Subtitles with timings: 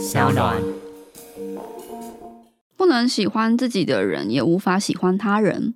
[0.00, 0.56] 小暖。
[2.74, 5.74] 不能喜欢自己的人，也无法喜欢他人。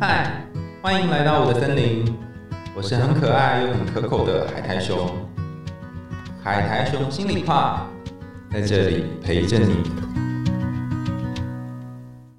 [0.00, 0.44] 嗨，
[0.82, 2.12] 欢迎来到我的森林，
[2.74, 5.08] 我是很可爱又很可口的海苔熊。
[6.42, 7.86] 海苔熊心里话，
[8.50, 9.76] 在这里陪着你。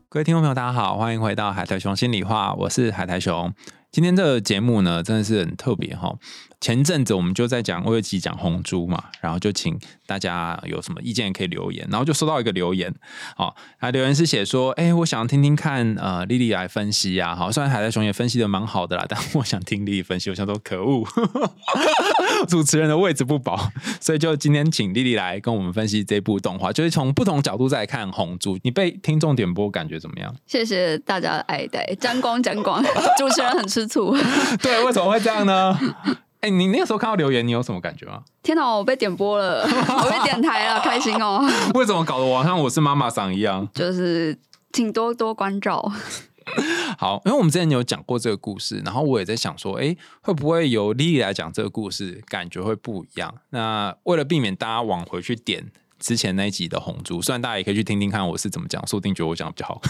[0.09, 3.54] 各位听众朋友，大家好，欢迎回到海苔熊心里话，我是海苔熊。
[3.91, 6.16] 今天这个节目呢，真的是很特别哈。
[6.62, 12.94] 前阵子我们就在讲我有集讲红猪嘛，然后就请大家有什么意见可以留言，然后就收到一个留言，
[13.38, 21.08] 哦，他留言是写说，哎，我想听听看，呃，丽丽来分析呀，好，虽然海带熊也分析的蛮好的啦，但我想听丽丽分析，我想说可恶，
[22.49, 23.71] 主持人的位置不保，
[24.02, 30.35] 所以就今天请丽丽来跟我们分析这部动画，就是从不同角度再看红猪，你被听众点播感觉怎么样？
[30.46, 32.84] 谢谢大家的爱戴，沾光沾光，
[33.18, 34.13] 主持人很吃醋，
[34.62, 35.80] 对，为什么会这样呢？
[36.41, 38.23] 哎，你那个时候看到留言，你有什么感觉吗？
[38.41, 41.45] 天哪，我被点播了，我被点台了，开心哦！
[41.75, 43.68] 为什么搞得我好像我是妈妈桑一样？
[43.76, 44.37] 就是
[44.71, 45.91] 请多多关照。
[46.98, 53.34] 好，因为我们之前有讲过这个故事，然后我也在想说，哎，会不会由丽丽来讲这个故事，感觉会不一样？
[53.49, 59.81] 那为了避免大家往回去点之前那一集的红猪，虽然大家也可以去听听看我是怎么讲，说不定觉得我讲的比较好。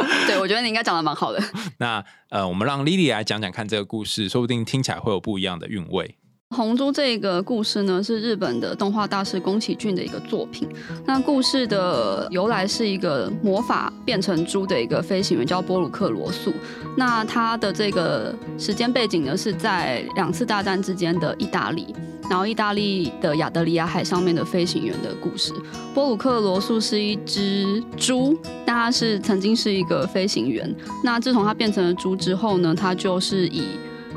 [0.26, 1.42] 对，我觉得你应该讲的蛮好的。
[1.78, 6.16] 那呃，我们让 Lily 来讲讲看这个故事，说不定听起来会有不一样的韵味。
[6.50, 10.68] 红猪这个故事呢，是日本的动画大师宫崎骏的一个作品。
[11.04, 16.54] 那故事的由来是一个魔法变成猪的一个飞行员，叫波鲁克罗素。
[16.96, 21.92] 那他的这个时间背景呢，是在两次大战之间的意大利。
[22.30, 25.52] 然后，意大利的亚得里亚海上面的飞行员的故事。
[25.92, 30.74] 波鲁克罗素是一只猪，但他是曾经是一个飞行员。
[31.02, 33.62] 那自从他变成了猪之后呢，他就是以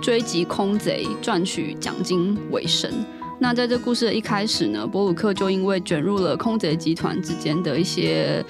[0.02, 2.90] 追击空贼赚取奖金为生。
[3.40, 8.44] 那在这故事的一开始呢，波鲁克就因为卷入了空贼集团之间的一些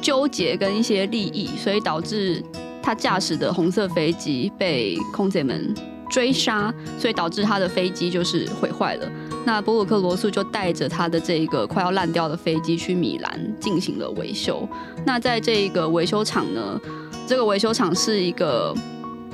[0.00, 2.42] 纠结跟一些利益，所以导致
[2.82, 5.74] 他驾驶的红色飞机被空贼们。
[6.10, 9.08] 追杀，所以导致他的飞机就是毁坏了。
[9.44, 14.66] 那波鲁克罗素就带着他的这个快要烂掉的飞机去米兰进行了维修。
[15.04, 16.80] 那在这个维修厂呢，
[17.26, 18.74] 这个维修厂是一个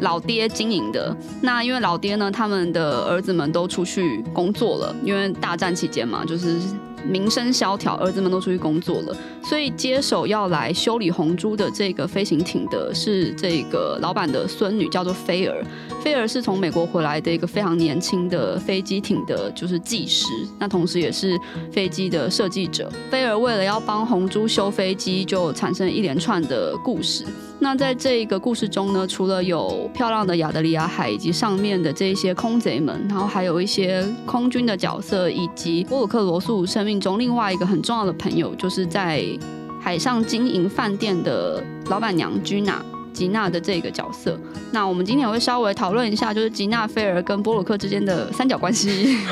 [0.01, 1.17] 老爹经营的。
[1.41, 6.57] 那因为老爹呢，他们的儿子们都出去工作了，因为大战期间嘛，就是。
[7.09, 15.65] 名声萧条，儿子们都出去工作了，所以接手要来修理红珠的这个飞行艇的是这个老板的孙女，叫做菲儿。
[16.03, 20.27] 菲儿是从美国回来的一个非常年轻的飞机艇的，就是技师，
[20.59, 21.39] 那同时也是
[21.71, 22.91] 飞机的设计者。
[23.10, 27.25] 菲儿为了要帮红珠修飞机，就产生一连串的故事。
[27.62, 39.23] 那在这个故事中呢，除了有漂亮的亚得里亚海以及上面的这些空贼们，然后还有一些空军的角色，以及波鲁克罗素生中另外一个很重要的朋友，就是在
[39.78, 44.39] 海上经营饭店的老板娘吉娜吉娜的这个角色。
[44.73, 49.19] 那我们今天也会稍微讨论一下，就是吉娜菲尔跟波鲁克之间的三角关系。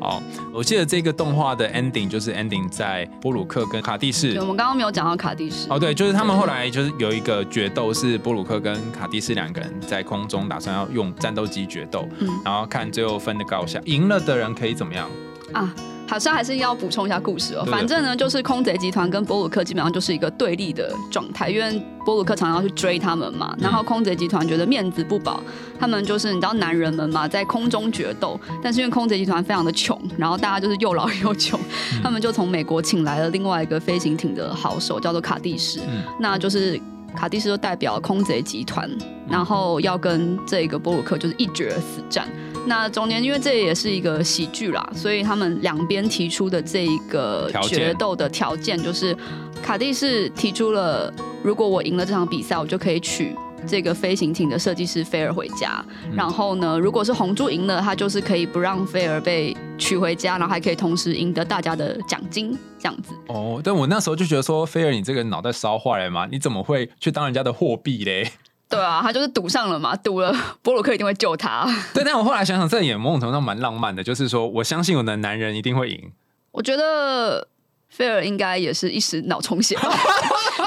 [0.00, 0.18] 哦，
[0.50, 4.28] 我记得这个动画的 ending 就是 ending 在波鲁克跟卡蒂 斯。
[4.38, 5.66] 我们刚刚没有讲到卡蒂斯。
[5.68, 15.06] 哦，对，就是他们后来就是有一个决斗，是波鲁克跟卡蒂斯两个人在空中打算要用战斗机决斗，嗯，然后看最后分的高下，赢了的人可以怎么样
[15.52, 15.74] 啊？
[16.08, 17.64] 好像还是要补充一下故事哦。
[17.70, 23.56] 反正呢，就是空贼集团跟波鲁克基本上就是一个对立的状态，因为波鲁克常常要去追他们嘛。
[23.60, 25.40] 然后空贼集团觉得面子不保，
[25.78, 28.40] 他们就是你知道男人们嘛，在空中决斗。
[28.60, 31.60] 但是因为空贼集团非常的穷，然后大家就是又老又穷，
[32.02, 35.78] 他们就从美国请来了另外一个飞行艇的好手，叫做卡蒂什。
[36.18, 36.76] 那就是
[37.16, 38.90] 卡蒂斯就代表空贼集团，
[39.28, 42.28] 然后要跟这个波鲁克就是一决死战。
[42.66, 49.16] 那中间，因为这也是一个喜剧啦，所以他们两边提出的这一个决斗的条件，就是
[49.62, 51.12] 卡蒂是提出了，
[51.42, 53.34] 如果我赢了这场比赛，我就可以娶
[53.66, 55.84] 这个飞行艇的设计师菲尔回家。
[56.14, 63.14] 然后呢，如果是红猪赢了，他就是可以不让菲尔被娶回家，然后还可以同时赢得大家的奖金，这样子。
[63.28, 66.26] 哦，但我那时候就觉得说，菲尔，你这个脑袋烧坏了吗？
[66.30, 68.32] 你怎么会去当人家的货币嘞？
[68.68, 70.32] 对啊，他就是赌上了嘛，赌了
[70.62, 71.66] 波鲁克一定会救他。
[71.92, 76.12] 对，但我后来想想，这也某种程度上蛮浪漫的，就是说我相信我的男人一定会赢。
[76.52, 77.48] 我觉得
[77.88, 79.76] 菲尔应该也是一时脑充血，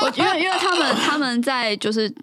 [0.01, 2.13] 我因为因为他们他们在就是。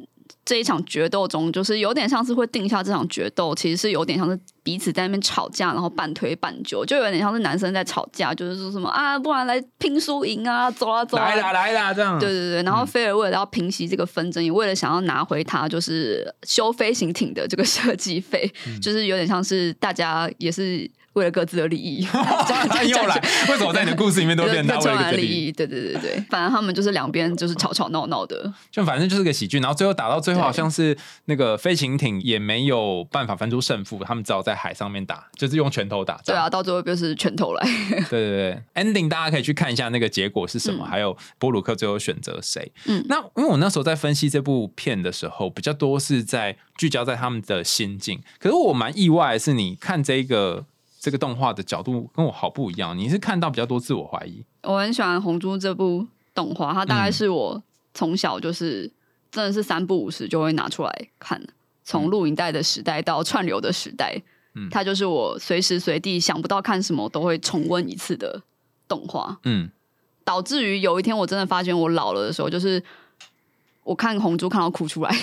[0.50, 12.18] 这一场决斗中，就是有点像是会定下这场决斗，其实是有点像是彼此在那边吵架，然后半推半就，就有点像是男生在吵架，就是说什么啊，不然来拼输赢啊，走啊走，来啦来啦这样。
[12.18, 22.02] 对对对，然后菲尔为了要平息这个纷争，也为了想要拿回他就是修飞行艇的这个设计费，就是有点像是大家也是为了各自的利益，
[22.68, 25.50] 他又来，为什么在你的故事里面都变成他为了利益？
[25.50, 29.58] 对对对对，反正他们就是两边就是吵吵闹闹的， 就反正就是个喜剧。
[29.58, 36.20] 然后最后打到最后，好像是那个飞行艇也没有办法分出胜负，他们只好在海上面打，就是用拳头打。
[36.24, 37.66] 对啊，到最后就是拳头来。
[38.08, 42.70] 对对对，ending 大家可以去看一下那个结果是什么，还有波鲁克最后选择谁。
[42.86, 48.20] 嗯，那因为我那时候在分析这部片的时候，比较多是在聚焦在他们的心境。
[48.38, 50.66] 可是我蛮意外的是，你看这个。
[51.00, 54.44] 这个动画的角度跟我好不一样，你是看到比较多自我怀疑。
[54.62, 57.62] 我很喜欢《红猪》这部动画，它大概是我
[57.94, 58.82] 从小就是
[59.30, 61.42] 真的是三不五时就会拿出来看，
[61.82, 64.20] 从录影带的时代到串流的时代，
[64.54, 68.42] 嗯，它就是我随时随地想不到看什么都会重温一次的
[68.86, 69.38] 动画。
[69.44, 69.70] 嗯，
[70.22, 72.82] 导致于有一天我真的发现我老了的时候，就是
[73.84, 75.16] 我看《红猪》看到哭出来。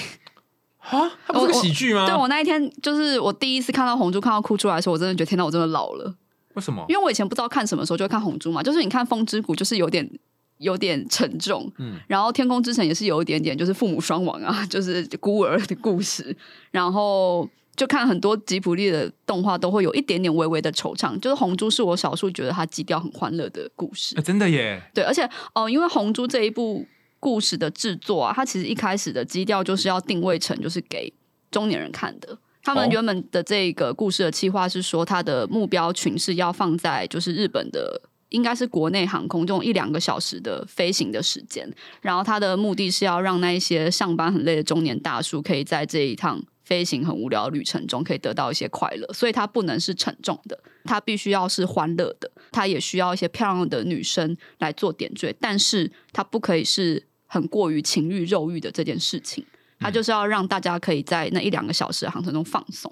[0.90, 2.06] 啊，它不是个喜剧吗？
[2.06, 6.16] 对我那一天就是我第一次看到红猪看到哭出来的时候，我真的觉得天哪，我真的老了。
[6.54, 6.84] 为什么？
[6.88, 10.10] 因为我以前不知道看什么时候就会看红猪嘛，就是你看《风之谷》就是有点
[10.58, 16.36] 有点沉重，嗯，然后《天空之城》也是有一点点就是父母双亡啊， 就是孤儿的故事，
[16.72, 24.82] 然后就看很多吉普力的动画都会有一点点微微的惆怅，就是红猪是我少数觉得它基调很欢乐的故事，真的耶。
[24.96, 26.86] 对，而且哦，因为红猪这一部。
[27.20, 31.12] 故事的制作啊，它其实一开始的基调就是要定位成就是给
[31.52, 32.38] 中年人看的。
[32.64, 41.72] 他们原本的这个故事的企划是说，它的目标群是要放在就是日本的，应该是国内航空这种一两个小时的飞行的时间。
[42.02, 49.08] 然后它的目的是要让那一些上班很累的中年大叔，可以在这一趟飞行很无聊的旅程中，可以得到一些快乐。
[49.14, 52.30] 所以它不能是沉重的，它必须要是欢乐的。
[52.52, 57.06] 它也需要一些漂亮的女生来做点缀，但是它不可以是。
[57.30, 59.46] 很过于情欲肉欲的这件事情，
[59.82, 62.90] 它就是要让大家可以在那一两个小时的航程中放松，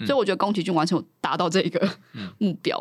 [0.00, 1.88] 所以我觉得宫崎骏完全有达到这个
[2.38, 2.76] 目标。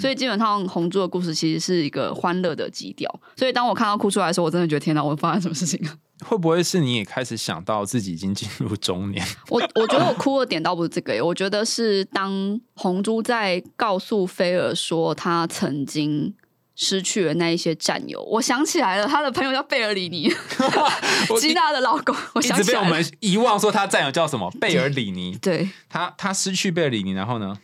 [0.00, 3.12] 所以基本上红猪的故事其实是一个欢乐的基调。
[3.36, 5.92] 所以当我看到哭出来的时候，我真的觉得天哪，我发生什么事情了？
[6.24, 9.24] 会不会是你也开始想到自己已经进入中年？
[9.50, 16.34] 我我觉得我哭的点倒不是这个，我觉得是当红猪在告诉菲尔说他曾经。
[16.74, 20.32] 失去了那一些战友，我想起来了，他的朋友叫贝尔里尼，
[21.38, 22.16] 吉娜的老公。
[22.32, 24.50] 我一直被我们遗忘，说他战友叫什么？
[24.58, 25.36] 贝尔里尼。
[25.36, 27.58] 对，他他失去贝尔里尼，然后呢？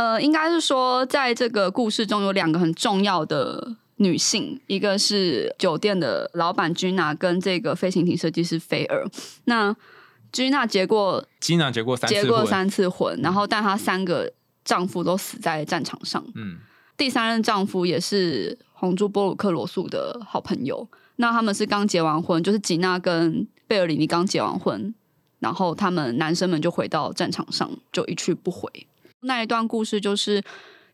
[0.00, 9.06] 呃，应该是说，在这个故事中有两个很重要的女性，一个是酒店的老板君娜，跟这个飞行艇设计师菲尔。
[9.44, 9.76] 那
[10.32, 14.32] 君娜结过，君娜结过三结过三次婚，然后但她三个
[14.64, 16.24] 丈夫都死在战场上。
[16.34, 16.56] 嗯。
[16.96, 24.94] 第三任丈夫也是红珠波鲁克罗素的好朋友，那他们是刚结完婚，就是吉娜跟贝尔里尼刚结完婚，
[25.40, 28.70] 然后他们男生们就回到战场上，就一去不回。
[29.22, 30.42] 那一段故事就是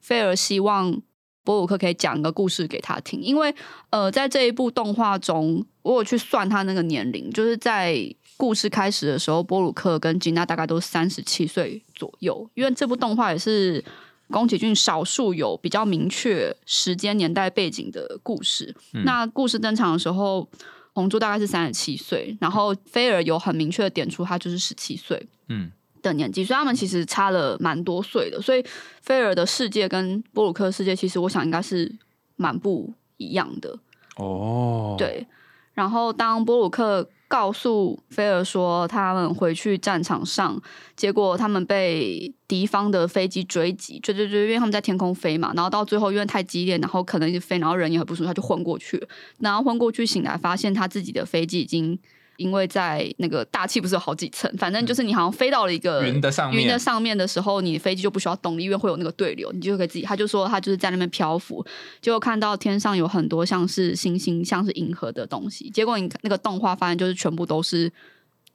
[0.01, 1.01] 菲尔希望
[1.45, 3.55] 波鲁克可以讲个故事给他听，因为
[3.91, 7.97] 呃，在这一部动画中，我有去算他那个年龄，就是在
[8.37, 13.85] 故事开始的时候，波鲁克跟吉娜大概都三十七岁左右，因为这部动画也是。
[14.29, 18.75] 宫崎骏少数有比较明确时间年代背景的故事。
[19.05, 20.51] 那故事登场的时候，
[20.93, 25.71] 红珠大概是三十七岁，然后菲尔有很明确的点出他就是十七岁，嗯
[26.09, 28.41] 的年纪，所以他们其实差了蛮多岁的。
[28.41, 28.65] 所以
[29.03, 31.91] 菲尔的世界跟波鲁克世界，其实我想应该是
[32.37, 33.79] 蛮不一样的。
[34.17, 35.27] 哦，对。
[35.75, 37.09] 然后当波鲁克。
[37.29, 40.63] 告诉菲尔说，他们回去战场上，
[40.95, 49.09] 结果他们被敌方的飞机追击，追追追，因为他们在天空飞嘛，然后到最后因为太激烈，然后可能一直飞，然后人也很不舒服，他就昏过去了，
[49.41, 51.99] 然后昏过去醒来，发现他自己的飞机已经。
[52.37, 60.05] 因为在那个大气不是有好几层，反正就是你好像飞到了一个云的上面，云的上面的时候，你飞机就不需要动力，因为会有那个对流，你就可以自己。
[60.05, 61.65] 他就说他就是在那边漂浮，
[62.01, 65.71] 结果看到天上有很多像是星星、像是银河的东西。
[65.71, 67.91] 结果你那个动画发现就是全部都是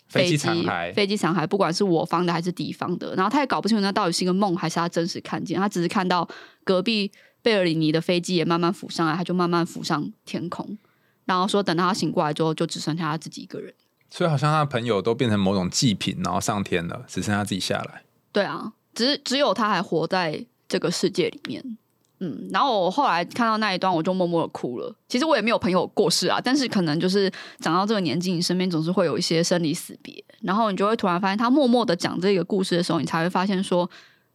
[0.08, 3.16] 飞机残骸，飞机残骸，不管是我方的还是敌方的。
[3.16, 6.28] 然后他也搞不清楚那到底是一个梦还是他真实看见，他只是看到
[6.64, 7.12] 隔壁
[7.42, 10.78] 贝尔里尼的飞机也慢慢浮上来，他就慢慢浮上天空。
[11.25, 13.74] 然后说，等到他醒过来之后，就只剩下他自己一个人。
[14.10, 18.04] 所以好像他的朋友都变成某种祭品，然后上天了，只剩他自己下来。
[18.32, 21.78] 对啊，只只有他还活在这个世界里面。
[22.20, 24.96] 嗯，然后我后来看到那一段，我就默默的哭了。
[25.08, 33.90] 其实我也没有朋友过世啊，但是可能就是长到这个年纪，你身边总是会有一些生离死别，然后你就会突然发现，他默默的讲这个故事的时候，你才会发现说，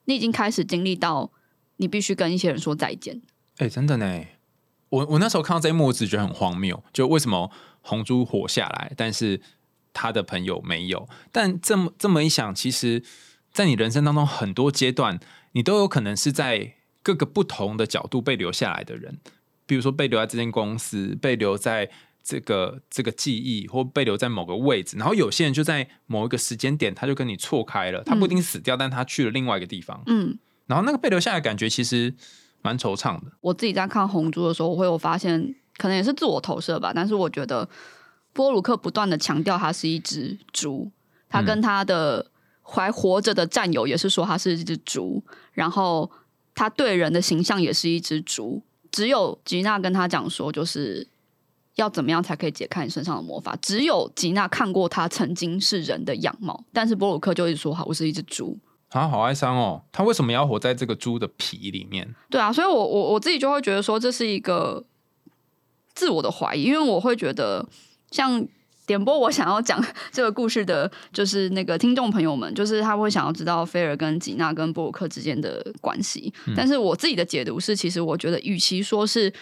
[0.06, 1.30] 你已经开始经历到
[1.76, 3.20] 你必须跟一些人说再见。
[3.58, 4.24] 哎，真的呢。
[4.88, 7.50] 我我那时候看到这一幕，我只觉得很荒谬，就为什么
[7.80, 9.40] 红猪活下来，但是
[9.92, 11.08] 他的朋友没有。
[11.32, 13.02] 但这么这么一想，其实，
[13.52, 15.18] 在你人生当中很多阶段，
[15.52, 19.18] 你都有可能是在各个不同的角度被留下来的人，
[19.66, 21.90] 比如说被留在这间公司，被留在
[22.22, 24.96] 这个这个记忆，或被留在某个位置。
[24.96, 30.02] 然后有些人就在某一个时间点，他就跟你错开了，他不一定死掉，但他去了另外一个地方。
[30.06, 32.14] 嗯，然后那个被留下来的感觉其实
[32.66, 33.30] 蛮惆怅的。
[33.40, 36.90] 我自己在看《红猪》的时候，我会有发现，可能也是自我投射吧。
[36.92, 37.68] 但是我觉得
[38.32, 40.90] 波鲁克不断的强调他是一只猪，
[41.28, 42.26] 他跟他的
[42.62, 46.10] 还活着的战友也是说他是一只猪，然后
[46.54, 48.60] 他对人的形象也是一只猪。
[48.90, 51.06] 只有吉娜跟他讲说，就是
[51.76, 53.56] 要怎么样才可以解开你身上的魔法。
[53.62, 58.58] 只有吉娜看过他曾经是人的样貌，但是波鲁克就一直说好，我是一只猪。
[59.00, 59.82] 啊，好哀伤哦！
[59.92, 62.14] 他为什么要活在这个猪的皮里面？
[62.30, 64.84] 对啊，所以我我我自己就会觉得说，这是一个
[65.94, 67.66] 自我的怀疑，因为我会觉得，
[68.10, 68.46] 像
[68.86, 76.32] 点播我想要讲 这个故事的，就是那个听众朋友们，就是他会想要知道菲尔跟吉娜跟布鲁克之间的关系。
[76.56, 79.32] 但是我自己的解读是，其实我觉得，与其说是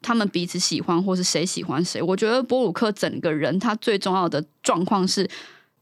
[0.00, 5.28] 他们彼此喜欢，或是谁喜欢谁，我觉得波鲁克整个人他最重要的状况是，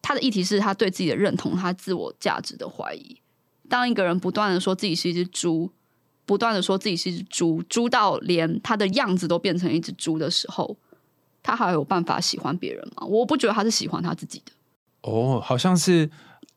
[0.07, 3.21] 他的议题是他对自己的认同，他自我价值的怀疑。
[3.69, 5.69] 当一个人不断的说自己是一只猪，
[6.25, 10.77] 不断的说自己是一只猪，猪到连他的样子都变成一只猪的时候，
[11.43, 13.05] 他还有办法喜欢别人吗？
[13.05, 14.53] 我不觉得他是喜欢他自己的。
[15.01, 16.09] 哦，好像是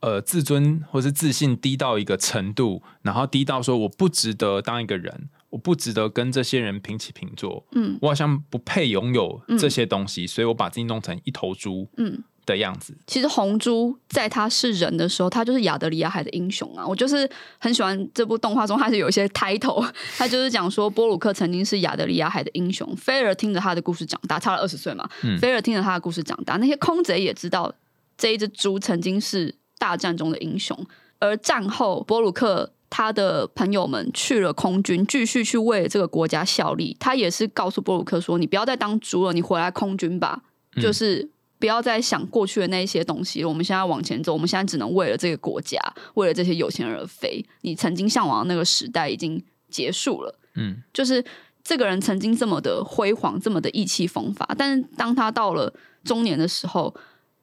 [0.02, 12.94] 呃自尊或是自信低到一个程度，然后低到说我不值得当一个人，我不值得跟这些人平起平坐，嗯我好像不配拥有这些东西，所以我把自己弄成一头猪嗯，的样子。
[13.08, 16.86] 其实红猪在他是人的时候，他就是亚德里亚海的英雄啊！
[16.86, 19.88] 我就是很喜欢这部动画中，他是有一些 title，
[20.18, 27.74] 他就是讲说波鲁克曾经是亚德里亚海的英雄，菲尔听着他的故事长大，差了二十岁嘛，嗯菲尔听着他的故事长大，那些空贼也知道
[28.18, 30.78] 这一只猪曾经是大战中的英雄，
[31.20, 32.72] 而战后波鲁克。
[32.92, 36.98] 他的朋友们去了空军，继续去为这个国家效力。
[37.00, 40.42] 他也是告诉波鲁克说：“你不要再当猪了，你回来空军吧。”
[40.76, 41.30] 嗯就是
[41.60, 43.50] 不要再想过去的那一些东西了。
[43.50, 45.78] 我们现在往前走，我们现在只能为了这个国家，
[46.16, 47.46] 为了这些有钱人而飞。
[47.62, 50.40] 你曾经向往的那个时代已经结束了。
[50.56, 51.24] 嗯，就是
[51.64, 55.74] 这个人曾经这么的辉煌，这么的意气风发，但是当他到了
[56.04, 56.96] 中年的时候，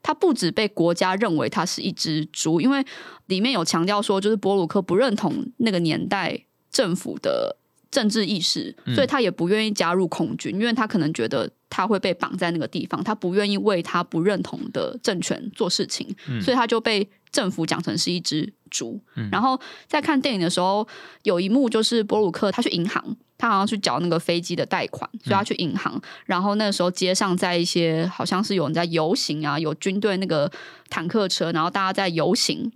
[0.02, 2.84] 他不止被国家认为他是一只猪，因为
[3.26, 7.56] 里面有强调说，就是博鲁克不认同那个年代政府的
[7.96, 19.00] 政治意识，所以他也不愿意加入空军，因为他可能觉得他会被绑在那个地方，他不愿意为他不认同的政权做事情，所以他就被政府讲成是一只猪。
[19.32, 20.86] 然后在看电影的时候，
[21.22, 23.02] 有一幕就是博鲁克他去银行，
[23.38, 25.98] 他好像去缴那个飞机的贷款，所以他去银行。
[26.26, 30.52] 然后那个时候街上在一些好像是有人在游行啊，有军队那个
[30.90, 32.70] 坦克车，然后大家在游行。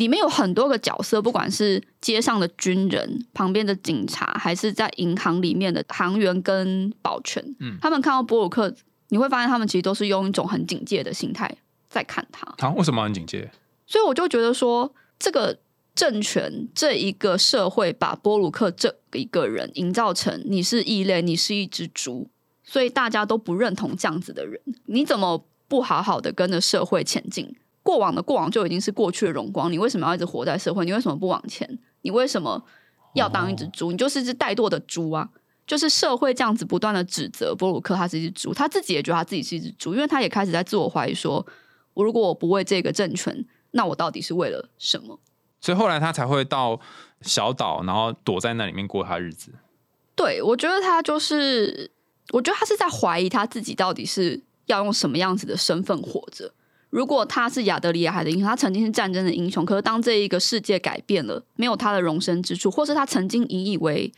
[0.00, 8.74] 里面有很多个角色，不管是街上的军人、旁边的警察，还是在银行里面的行员跟保全，嗯他们看到波鲁克，
[9.10, 11.54] 你会发现他们其实都是用一种很警戒的心态
[11.90, 12.46] 在看他。
[12.66, 13.50] 啊、为什么很警戒？
[13.86, 15.58] 所以我就觉得说，这个
[15.94, 22.30] 政权这一个社会把波鲁克这一个人营造成你是异类，你是一只猪，
[22.64, 24.58] 所以大家都不认同这样子的人。
[24.86, 27.54] 你怎么不好好的跟着社会前进？
[27.82, 30.84] 过往的过往就已经是过去的荣光，你为什么要一直活在社会？
[30.84, 31.78] 你为什么不往前？
[32.02, 32.62] 你为什么
[33.14, 33.90] 要当一只猪？
[33.92, 35.28] 你就是一只怠惰的猪啊！
[35.66, 41.46] 就是社会这样子不断的指责波鲁克他是一只猪，他自己也觉得他自己是一只猪，因为他也开始在自我怀疑说，
[41.94, 45.20] 我如果我不为这个政权，那我到底是为了什么？
[45.60, 46.80] 所以后来他才会到
[47.20, 49.52] 小岛，然后躲在那里面过他日子。
[50.16, 51.90] 对我觉得他就是，
[52.32, 56.52] 我觉得他是在怀疑他自己到底是要用什么样子的身份活着。
[56.90, 64.12] 如果他是亚德里亚海的英雄，他曾经是战争的英雄，可是当这一个世界改变了，没有他的容身之处，或是他曾经引以为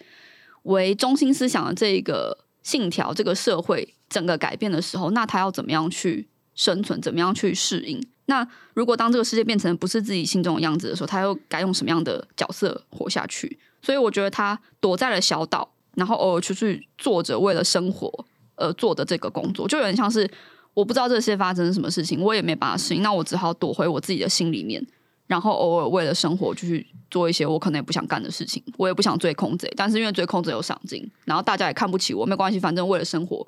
[0.63, 8.03] 为中心思想的这一个信条，这个社会整个改变的时候，那他要怎么样去生存，怎么样去适应？
[8.27, 13.59] 那如果当这个世界变成不是自己心中的样子的时候，他又该用什么样的角色活下去？
[13.83, 18.25] 所以我觉得他躲在了小岛，然后偶尔出去做着为了生活
[18.57, 20.31] 而做的这个工作，就有点像是
[20.75, 24.85] 我不知道这些发生什么事情，我也没办法适应，那我只好躲回我自己的心里面，
[25.27, 33.47] 然后偶尔为了生活就去做一些我可能也不想干的事情，我也不想追空贼，但是因为追空贼有赏金，然后大家也看不起我，没关系，反正为了生活，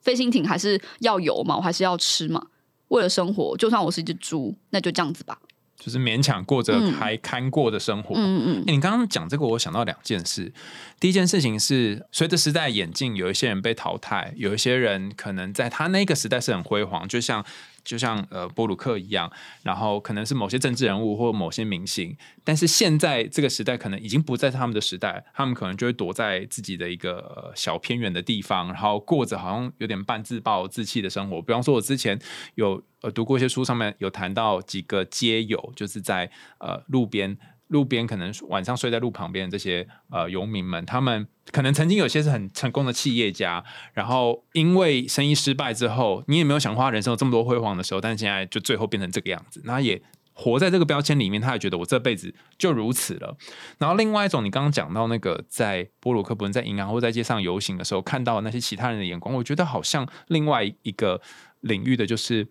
[0.00, 2.46] 飞行艇还是要有嘛，我还是要吃嘛，
[2.88, 5.38] 为了生活，就算我是一只猪，那就这样子吧。
[5.78, 8.14] 就是勉强过着嗯还堪过的生活。
[8.16, 10.52] 嗯嗯欸你刚刚讲这个，我想到两件事。
[10.98, 17.44] 第一件事情是，随着时代演进，有一些人被淘汰，有一些人可能在他那个时代是很辉煌，就像
[17.86, 19.30] 就像呃波鲁克一样，
[19.62, 22.14] 然后可能是某些政治人物或某些明星，
[22.44, 31.40] 但是现在这个时代可能已经不在他们的时代，他们可能就会躲在自己的一个小偏远的地方，然后过着好像有点半自暴自弃的生活。
[31.40, 32.18] 比方说，我之前
[32.56, 37.38] 有呃读过一些书，上面有谈到几个街友，就是在呃路边。
[37.68, 50.00] 路边可能晚上睡在路旁边的这些呃游民们，他们可能曾经有些是很成功的企业家，然后因为生意失败之后，你也没有想花人生有这么多辉煌的时候，但是现在就最后变成这个样子，那也
[50.32, 53.36] 活在这个标签里面，他也觉得我这辈子就如此了。
[53.78, 61.20] 然后另外一种，你刚刚讲到那个在波鲁克不能在银行或在街上游行的时候，看到那些其他人的眼光，我觉得好像另外一个
[61.62, 62.46] 领域的就是，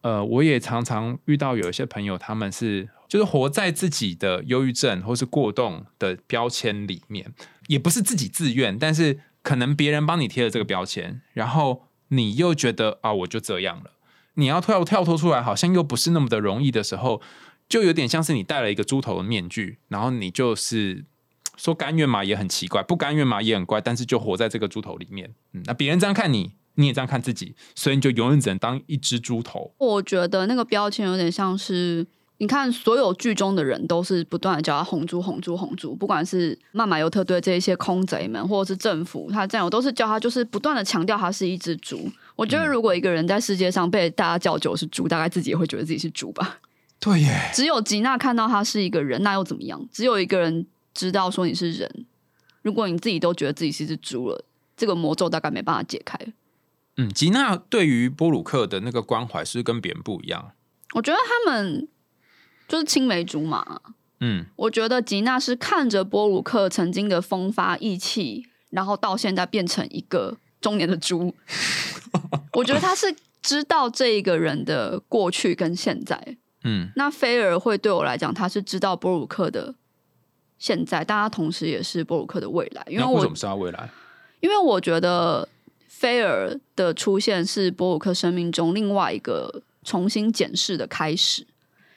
[0.00, 2.88] 呃，我也常常遇到有一些朋友，他们是。
[3.14, 7.32] 就是活在自己的忧郁症或是过动的标签里面，
[7.68, 13.92] 也不是自己自愿，但是可能别人帮你贴了这个标签，然后你又觉得啊，我就这样了。
[14.34, 17.22] 你要跳跳脱出来，好像又不是那么的容易的时候，
[17.68, 21.04] 就有点像是你戴了一个猪头的面具，然后你就是
[21.56, 23.80] 说甘愿嘛，也很奇怪；不甘愿嘛，也很怪。
[23.80, 29.72] 但是就活在这个猪头里面，嗯，那别人这样看你，你也这样看自己，所以你就永远只能当一只猪头。
[29.78, 32.04] 我觉得那个标签有点像是。
[32.38, 42.10] 你看，所有剧中的人都是不断的叫他红猪、红猪、红猪，不管是曼马尤特队这一些空贼们，或者是政府，他战友都是叫他，就是不断的强调他是一只猪。
[42.34, 46.58] 我觉得，如果一个人在世界上被大家叫酒是猪，大概自己也会觉得自己是猪吧。
[46.98, 47.50] 对耶。
[47.54, 49.88] 只有吉娜看到他是一个人，那又怎么样？
[49.92, 52.04] 只有一个人知道说你是人。
[52.62, 54.44] 如果你自己都觉得自己是一只猪了，
[54.76, 56.18] 这个魔咒大概没办法解开。
[56.96, 60.50] 嗯，吉娜对于波鲁克的那个关怀是跟别人不一样。
[60.94, 61.88] 我觉得他们。
[62.66, 63.80] 就是青梅竹马，
[64.20, 71.34] 嗯，我觉得吉娜是看着波鲁克曾经的风发意气，然后到现在变成一个中年的猪。
[72.54, 79.74] 我觉得他是知道这一个人的过去跟现在，嗯，那菲尔会对我来讲，他是知道波鲁克的
[80.58, 82.82] 现在，但他同时也是波鲁克的未来。
[82.88, 83.90] 因为为什么是他未来？
[84.40, 85.48] 因为我觉得
[85.88, 91.46] 菲尔的出现是波鲁克生命中另外一个重新检视的开始。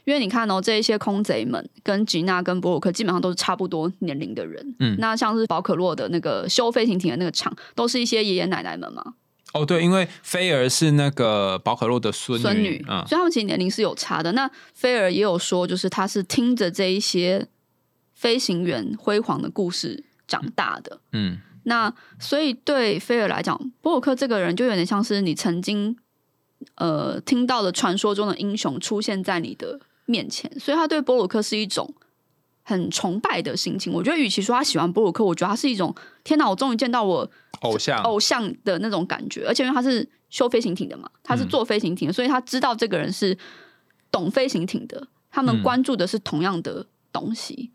[0.07, 4.75] 因为你看哦，这一些空贼们跟吉娜跟博鲁克基本上都是差不多年龄的人。
[4.79, 9.15] 嗯，那像是宝可洛的那个修飞行艇的那个厂，都是一些爷爷奶奶们嘛。
[9.51, 14.31] 哦，对，因为菲儿是那个宝可洛的孙孙女，所以他们其实年龄是有差的。
[14.31, 17.45] 那菲儿也有说，就是他是听着这一些
[18.13, 21.01] 飞行员辉煌的故事长大的。
[21.11, 25.97] 嗯，那所以对菲儿来讲，博鲁克这个人就有点像是你曾经
[26.75, 29.81] 呃听到的传说中的英雄出现在你的。
[30.07, 31.93] 面前，所以他对波鲁克是一种
[32.63, 33.93] 很崇拜的心情。
[33.93, 35.93] 我觉得，与其说他喜欢波鲁克，我觉得他是一种
[36.23, 37.29] 天哪，我终于见到我
[37.61, 39.45] 偶像偶像的那种感觉。
[39.47, 43.37] 而且，因为他是修飞行艇的嘛，他是做飞行艇，所以他知道这个人是
[44.11, 45.07] 懂飞行艇的。
[45.29, 47.71] 他们关注的是同样的东西，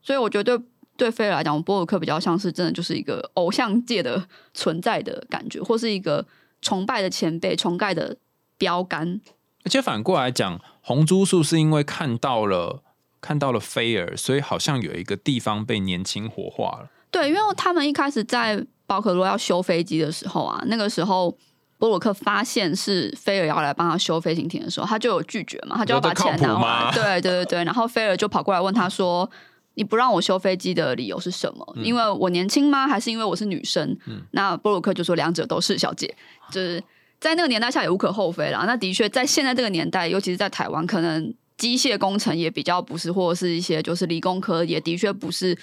[0.00, 0.62] 所以我觉得
[0.96, 6.24] 对菲尔来讲，波鲁克比较像是真的就是一个偶像界的存在的感觉，或是一个
[6.62, 8.16] 崇拜的前辈、崇拜的
[8.56, 9.20] 标杆。
[9.64, 12.82] 而且反过来讲，红珠树是因为看到了
[13.20, 16.90] 看到了菲尔，所以好像有一个地方被年轻活化了。
[17.10, 21.30] 对，因为他们一开始在宝可罗要修飞机的时候啊，那个时候
[21.78, 26.92] 布鲁克发现是菲尔要来帮他修飞行艇的时候，他就有拒绝嘛，他就要把钱拿完。
[26.92, 29.30] 对对对对，然后菲尔就跑过来问他说
[29.74, 31.76] ：“你不让我修飞机的理由是什么？
[31.76, 32.88] 因为我年轻吗？
[32.88, 33.96] 还是因为我是女生？”
[34.32, 36.12] 那布鲁克就说：“两者都是，小姐。”
[36.50, 36.82] 就是。
[37.22, 38.64] 在那个年代下也无可厚非啦。
[38.66, 45.56] 那的确，在现在这个年代，尤其是在台湾，可能机械工程也比较不是，或者是一些就是理工科也的确不是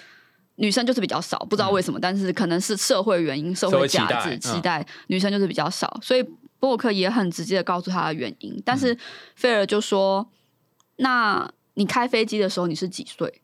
[0.56, 6.00] 女生就是比较少，不知道为什么，但是可能是社会原因、社会价值期待，女生就是比较少。
[6.02, 6.26] 所以
[6.62, 8.58] 波克也很直接的告诉他的原因。
[8.64, 8.98] 但是
[9.36, 10.26] 菲尔就说
[10.96, 13.42] ：“那你开飞机的时候你是几岁？”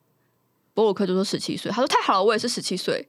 [0.74, 3.06] 波鲁克就说：“十七岁。”他说：“太好了，我也是十七岁。”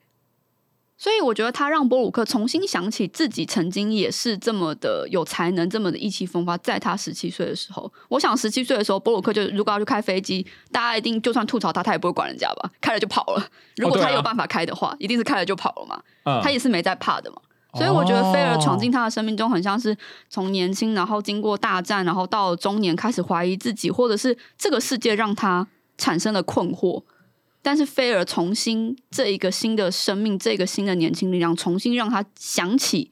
[0.98, 6.56] 所以我觉得他让波鲁克重新想起自己曾经也是这么的有才能，这么的意气风发。
[6.58, 12.70] 在他十七岁的时候，我想十七岁的时候，波鲁克就如果要去开飞机，大家一定就算吐槽他，他也不会管人家吧？
[12.80, 13.46] 开了就跑了。
[13.76, 16.02] 如果他有办法开的话，一定是开了就跑了嘛。
[16.42, 17.36] 他也是没在怕的嘛。
[17.74, 19.94] 所以我觉得菲尔闯进他的生命中，很像是
[20.30, 27.02] 从年轻，然后经过大战，然后到中年开始怀疑自己，或者是这个世界让他产生了困惑。
[27.66, 33.10] 但是菲尔重新这一个新的生命，这个新的年轻力量，重新让他想起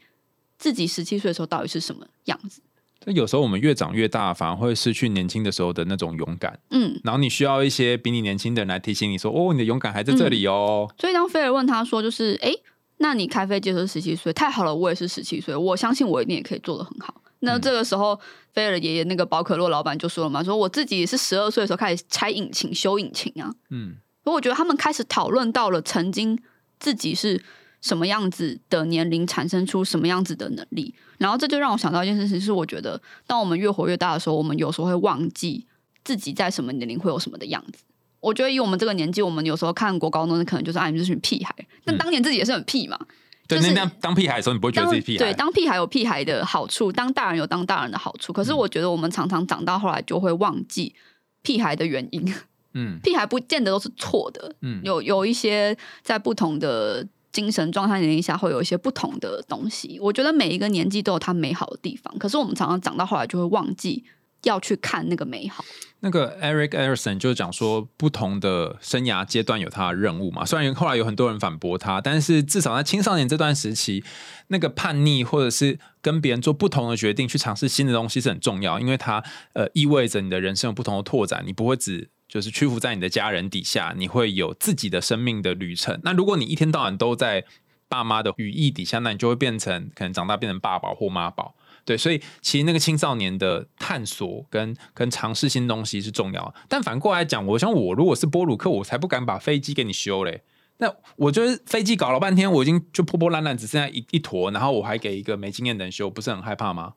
[0.57, 2.63] 自己十七岁的时候到底是什么样子。
[3.05, 6.57] 那有时候我们越长越大，反而会失去年轻的时候的那种勇敢。
[6.71, 12.55] 嗯，然后你需要一些比你年轻的人来提醒你说：“哦，你的勇敢还在这里哦。”所以当菲尔问他说：“就是哎，
[12.99, 18.21] 那你开飞机的时候十七岁，太好了，我也是十七岁，我相信我一定也可以做的很好。”那这个时候，
[18.53, 23.53] 菲尔的爷爷那个宝可乐老板就说了嘛，说我自己也是十二岁的时候开始拆引擎、修引擎啊。
[23.71, 26.39] 嗯所以我觉得他们开始讨论到了曾经
[26.81, 27.41] 自己是
[27.81, 35.67] 什么样子的年龄，产生出什么样子的能力，然后这就让我想到一件事情，是我觉得当我们越活越大的时候，我们有时候会忘记
[36.03, 37.85] 自己在什么年龄会有什么的样子。
[38.21, 41.55] 我觉得以我们这个年纪，我们有时候看国高中，可能就是啊，你们这群屁孩。
[41.85, 42.99] 但当年自己也是很屁嘛。
[43.47, 45.25] 对，就是那当当屁孩的时候，你不会觉得自己屁孩。
[45.27, 48.33] 对，当屁孩有屁孩的好处，当大人有当大人的好处。
[48.33, 50.95] 可是我觉得我们常常长到后来就会忘记
[51.43, 52.35] 屁孩的原因。
[52.75, 59.99] 嗯屁孩不见得都是错的，嗯有有一些在不同的精神状态年龄下会有一些不同的东西。
[60.01, 64.05] 我觉得每一个年纪都有它美好的地方，可是我们常常长到后来就会忘记
[64.43, 65.65] 要去看那个美好。
[66.01, 70.45] 那个 Eric Erikson 就是讲说，不同的生涯阶段有他的任务嘛。
[70.45, 74.05] 虽然后来有很多人反驳他，但是至少在青少年这段时期，
[74.49, 86.01] 那个叛逆或者是跟别人做不同的决定，去尝试新的东西是很重要，因为它呃意味着你的人生有不同的拓展，你不会只就是屈服在你的家人底下，你会有自己的生命的旅程。
[86.03, 87.45] 那如果你一天到晚都在
[87.89, 91.55] 爸妈的羽翼底下，那你就会变成可能长大变成爸宝或妈宝。
[91.85, 96.55] 对，所以其实那个青少年的探索跟跟尝试新东西是重要的。
[96.69, 100.43] 但反过来讲，我想我如果是波鲁克，我才不敢把飞机给你修嘞。
[100.79, 106.95] 那我觉得飞机搞了半天，我已经就破破烂烂，只剩下一一坨，然后我还给一个没经验的人修，不是很害怕吗？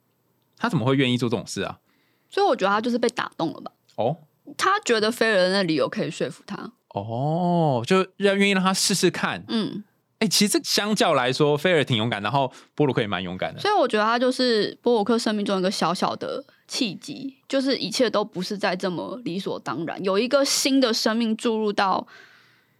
[0.57, 1.77] 他怎么会愿意做这种事啊？
[2.27, 3.71] 所以我觉得他就是被打动了吧。
[3.97, 4.17] 哦
[4.55, 6.71] 他觉得菲尔的那理由可以说服他。
[6.89, 9.43] 哦，就让愿意让他试试看。
[9.49, 9.83] 嗯，
[10.19, 13.59] 哎、其实相较来说，菲尔挺勇敢，然后波鲁克也蛮勇敢的。
[13.59, 22.07] 所以我觉得他就是波鲁克生命中一个小小的契机，就是一切都不是在这么理所当然，有一个新的生命注入到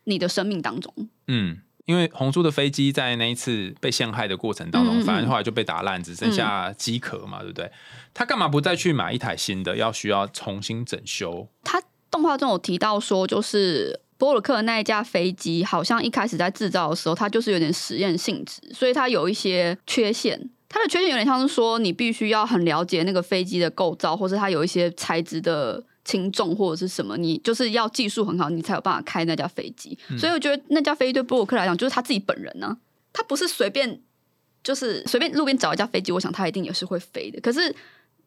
[0.05, 0.91] 你的生命当中。
[1.27, 7.71] 嗯，因为红猪的飞机在那一次被陷害的过程当中，反正后来就被打烂，只剩下机壳嘛，对不对？
[8.17, 9.77] 他干嘛不再去买一台新的？
[9.77, 11.47] 要需要重新整修？
[11.63, 20.49] 他动画中有提到说，就是波鲁克的那一架飞机，好像一开始在制造的时候，它就是有点实验性质，所以它有一些缺陷。
[20.67, 29.95] 它的缺陷有点像是说，你必须要很了解那个飞机的构造，或是它有一些材质的轻重或者是什么，你就是要技术很好，你才有办法开那架飞机。
[30.17, 32.75] 所以我觉得那架飞机对波鲁克来讲，就是他自己本人呢、
[33.13, 34.01] 他不是随便
[34.63, 37.39] 就是随便路边找一架飞机，我想他一定也是会飞的。
[37.41, 37.73] 可是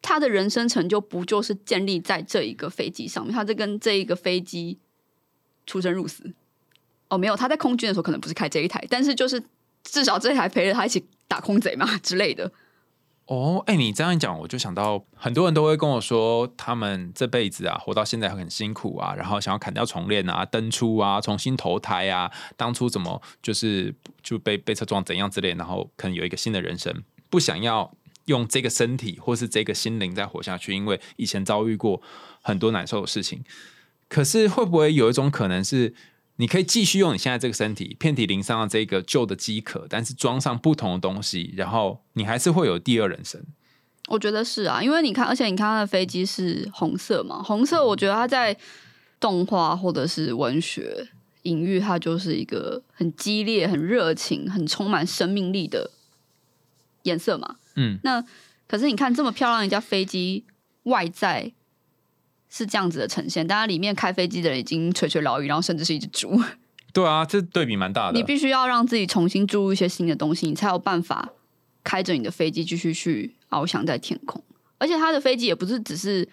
[0.01, 3.33] 他的人生成就不就是建立在这一个飞机上面？
[3.33, 4.79] 他在跟这一个飞机
[5.65, 6.33] 出生入死。
[7.09, 9.43] 哦，没有，他在空军的时候可能不是开这一台，但是就是
[9.83, 12.51] 至少这一台陪着他一起打空贼嘛之类的。
[13.25, 27.93] 哦，哎，你这样一讲，我就想到很多人都会跟我说，他们这辈子啊，活到现在很辛苦啊，然后想要砍掉重练啊、登出啊、重新投胎啊，当初怎么就是就被被车撞怎样之类，然后可能有一个新的人生，不想要
[28.31, 32.01] 用这个身体或是这个心灵再活下去，因为以前遭遇过
[32.41, 33.43] 很多难受的事情。
[34.09, 35.93] 可是会不会有一种可能是？
[36.37, 43.39] 你可以继续用你现在这个身体，遍体鳞伤的这个旧的机壳，但是装上不同的东西，然后你还是会有第二人生。
[44.07, 48.57] 我觉得是啊，因为你看，而且你看他的飞机是红色嘛，红色，我觉得他在
[49.19, 51.09] 动画或者是文学
[51.43, 55.91] 隐喻，它就是一个很激烈、很热情、很充满生命力的
[57.03, 57.57] 颜色嘛。
[57.75, 58.23] 嗯，那
[58.67, 60.45] 可是你看这么漂亮一架飞机，
[60.83, 61.51] 外在
[62.49, 66.41] 是这样子的呈现，但它里面开飞机的人已经垂垂老矣，然后甚至是一只猪。
[66.93, 68.17] 对啊，这对比蛮大的。
[68.17, 71.29] 你必须要让自己重新注入一些新的东西，你才有办法
[71.83, 74.43] 开着你的飞机继续去翱翔在天空。
[74.77, 76.27] 而且他的飞机也不是只是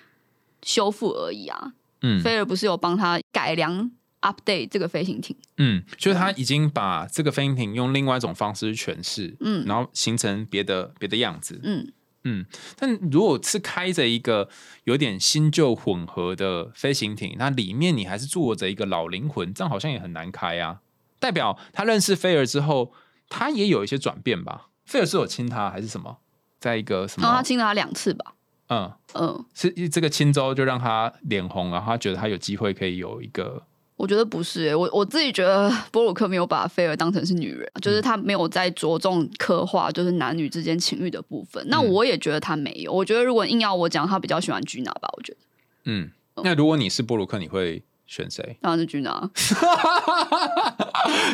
[0.63, 1.73] 修复而已啊，
[2.03, 3.91] 嗯菲尔不是有帮他改良
[4.23, 11.61] update 这个飞行艇，嗯，就是他已经把这个飞行艇用另外一种方式去诠释，嗯然后形成别的别的样子。
[11.63, 11.93] 嗯，
[12.25, 14.49] 嗯，但如果是开着一个
[14.85, 20.81] 有点新旧混合的飞行艇，那里面你还是坐着一个老灵魂，这样好像也很难开啊。
[21.19, 22.93] 代表他认识菲尔之后，
[23.29, 24.69] 他也有一些转变吧？
[24.85, 26.19] 菲尔是有亲他还是什么？
[26.59, 27.29] 在一个什么？
[27.29, 28.35] 他亲了他两次吧，
[28.69, 33.63] 嗯，嗯，是这个亲州就让他脸红，然后他觉得他有机会可以有一个
[33.99, 41.63] 我觉得不是、欸，我我自己觉得 波鲁克没有把菲尔当成是女人，就是他没有在着重刻画就是男女之间情欲的部分。
[41.69, 45.39] 那嗯我也觉得他没有，我觉得如果硬要我讲，他比较喜欢居娜吧，我觉得
[45.85, 46.11] 嗯。
[46.45, 48.57] 那如果你是布鲁克，你会选谁？
[48.63, 49.29] 当然是居娜，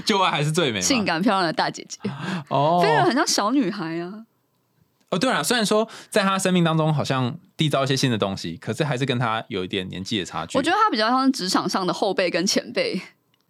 [0.07, 0.81] 就爱还是最美？
[0.81, 1.99] 性感漂亮的大姐姐。
[2.49, 4.25] 哦，菲尔很像小女孩啊，
[5.15, 10.59] 哦，对了，虽然说在他生命当中好像缔造一些新的东西，可是还是跟他有一点年纪的差距。
[10.59, 13.01] 我觉得他比较像是职场上的后辈跟前辈。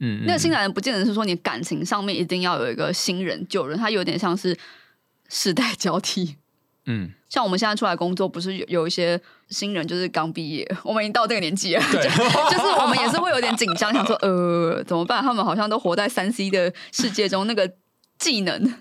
[0.01, 4.57] 嗯， 嗯，那个新来人不见得是说你感情上面一定要有一个新人旧人，他有点像是
[5.29, 6.37] 世代交替。
[6.87, 12.03] 嗯， 像我们现在出来工作，不是有有一些新人就是刚毕业，我们已经到这个年纪了，对
[12.53, 15.23] 就是我们也是会有点紧张，想说呃怎么办？
[15.23, 17.73] 他们好像都活在三 C 的世界中，那个
[18.19, 18.75] 技能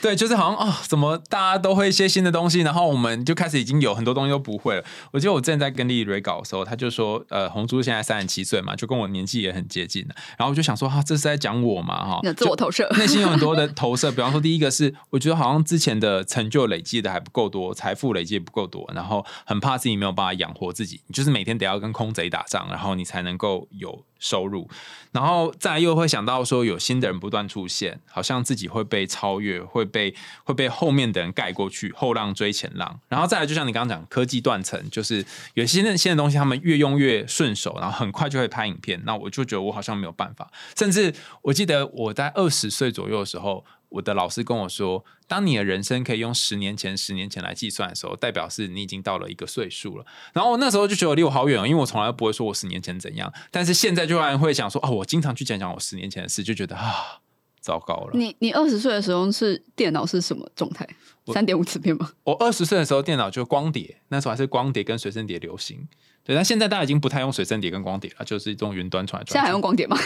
[0.00, 4.84] 对，就是好像哦，怎么大家都会一些新的东西，然后我们就开始已经有很多东西都不会了。
[5.10, 10.14] 我记得我之前在跟丽蕊搞的时候，他就说，呃，红珠现在三十七岁嘛，就跟我年纪也很接近了。
[10.36, 12.88] 然后我就想说，哈、这是在讲我嘛，哈、那自我投射。
[12.96, 24.68] 内心有很多的投射，比方说，第一个是我觉得好像之前的成就累积的还不够多，财富累积也不够多，然后很怕自己没有办法养活自己，你就是每天得要跟空贼打仗，然后你才能够有收入，
[25.12, 35.24] 然后再又会想到说有新的人不断出现，好像自己会被超越，会被会被后面的人盖过去，后浪追前浪，然后再来就像你刚刚讲科技断层，就是
[35.54, 43.64] 有些新的东西他们越用越顺手，然后很快就会拍影片，那我就觉得我好像没有办法，甚至我记得我在二十岁左右的时候。
[43.90, 50.04] 我的老师跟我说，当你的人生可以用十年前、十年前来计算的时候，代表是你已经到了一个岁数了。
[50.34, 57.20] 然后我那时候就觉得离我好远，因为我从来不会说我十年前怎样，但是现在就然会想说，哦，我经常去讲讲我十年前的事，就觉得啊，
[57.60, 58.10] 糟糕了。
[58.14, 60.88] 你你二十岁的时候是电脑是什么状态？
[61.32, 62.10] 三点五磁片吗？
[62.24, 65.86] 我二十岁的时候电脑就光碟，那时候还是光碟跟随身碟流行。
[66.24, 69.32] 对，但现在大家已经不太用随身碟跟光碟了，就是这种云端传来传去。
[69.32, 69.98] 现在还用光碟吗？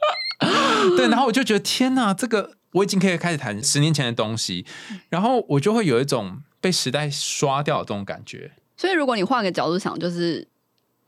[0.96, 4.66] 对，然后我就觉得天哪，这个我已经可以开始谈十年前的东西，
[5.08, 8.52] 然后我就会有一种被时代刷掉的这种感觉。
[8.76, 10.46] 所以如果你换个角度想，就是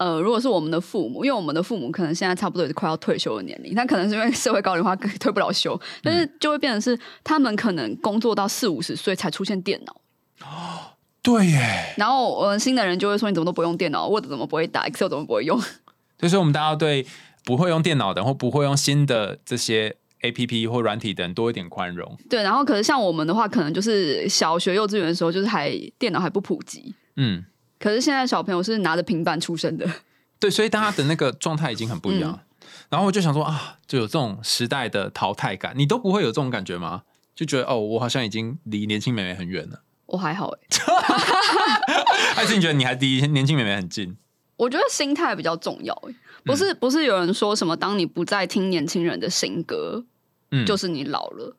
[0.03, 9.97] 呃，如果是我们的父母，因为我们的父母可能现在差不多也是快要退休的年龄，但可能是因为社会高龄化 退不了休，但是就会变成是他们可能工作到四五十岁才出现电脑。
[10.43, 15.57] 哦对耶，然后我们新的人就会说你怎么都不用电脑，Word 怎么不会打，Excel 怎么不会用？
[16.19, 17.07] 所以说我们大家对
[17.45, 22.19] 不会用电脑的或不会用新的这些 A P P 或软体的人多一点宽容。
[22.29, 26.93] 对，然后可是像我们的话，可能就是小学、幼稚园的时候，就是还电脑还不普及。
[27.15, 27.45] 嗯，
[27.83, 29.85] 可是现在小朋友是拿着平板出生的，
[30.39, 32.39] 对，所以大家的那个状态已经很不一样。
[32.89, 37.03] 然后我就想说啊，就有这种时代的淘汰感，你都不会有这种感觉吗？
[37.35, 39.81] 就觉得哦，我好像已经离年轻妹妹很远了。
[40.07, 40.59] 我还好哎、
[42.37, 44.17] 还是你觉得你还离年轻妹妹很近？
[44.57, 46.15] 我觉得心态比较重要哎、
[46.45, 50.05] 不是不是有人说什么，当你不再听年轻人的新歌，
[50.53, 51.57] 嗯，就是你老了。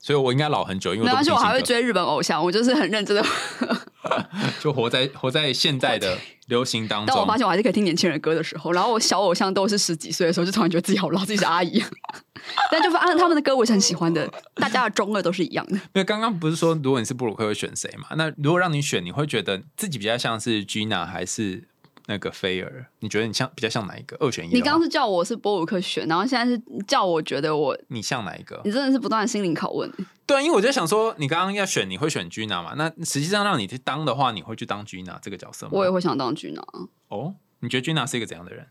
[0.00, 3.24] 所以我应该老很久，因为没关系，我还会追日本偶像，我就是很认真的。
[4.60, 7.06] 就活在活在现在的 流行当中。
[7.08, 11.82] 但我发现我还是可以听年轻人的歌的时候，然后我小偶像都是十几岁的时候，就突然觉得自己好老，自己是阿姨。
[12.70, 15.74] 但就发现他们的歌我是很喜欢的，大家的中二都是一样的。
[15.74, 18.06] 因为刚刚不是说，如果你是布鲁克会选谁嘛？
[18.16, 21.64] 那如果让你选，你会觉得自己比较像是 Gina 还是
[22.10, 22.86] 那个菲儿？
[23.00, 24.16] 你觉得你像比较像哪一个？
[24.18, 24.54] 二选一。
[24.54, 28.58] 你刚刚是叫我是波鲁克选，然后现在是叫我觉得我，你像哪一个？
[28.64, 29.90] 你真的是不断的心灵拷问。
[30.26, 32.74] 对，因为我就想说，你刚刚要选，你会选 Gina 嘛？
[32.76, 35.72] 那实际上让你去当的话，你会去当 Gina 这个角色吗？
[35.74, 36.62] 我也会想当君娜，
[37.08, 38.68] 哦，你觉得 Gina 是一个怎样的人？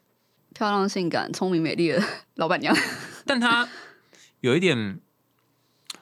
[0.55, 2.03] 漂亮、性感、聪明、美丽的
[2.35, 2.75] 老板娘。
[3.27, 3.69] 但她
[4.39, 4.99] 有一点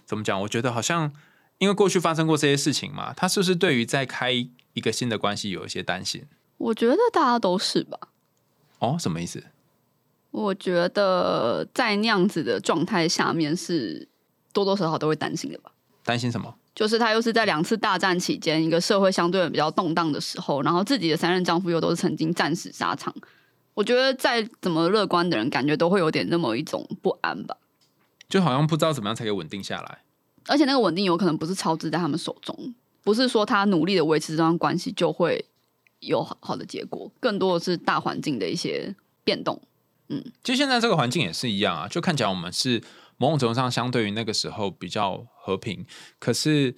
[0.05, 0.39] 怎么讲？
[0.41, 1.11] 我觉得好像
[1.57, 6.25] 因为过去发生过这些事情嘛，她是不是对于在开一个新的关系有一些担心？
[6.57, 7.97] 我觉得大家都是吧。
[8.79, 9.43] 哦，什么意思？
[10.31, 14.07] 我觉得在那样子的状态下面，是
[14.51, 15.71] 多多少少都会担心的吧。
[16.03, 16.53] 担心什么？
[16.75, 23.15] 就是他又是在两次大战期间，一个社会相对比较动荡的时候，然后自己的三任丈夫又都是曾经战死沙场。
[23.73, 27.55] 我觉得再怎么乐观的人，感觉都会有点那么一种不安吧。
[28.27, 29.99] 就好像不知道怎么样才可以稳定下来。
[30.47, 35.45] 而且那个稳定有可能不是超支在他们手中，不是说他努力的维持这段关系就会
[35.99, 39.61] 有好的结果，更多的是大环境的一些变动。
[40.07, 42.83] 嗯其实现在这个环境也是一样啊，就看起来我们是
[43.17, 45.85] 某种程度上相对于那个时候比较和平，
[46.19, 46.75] 可是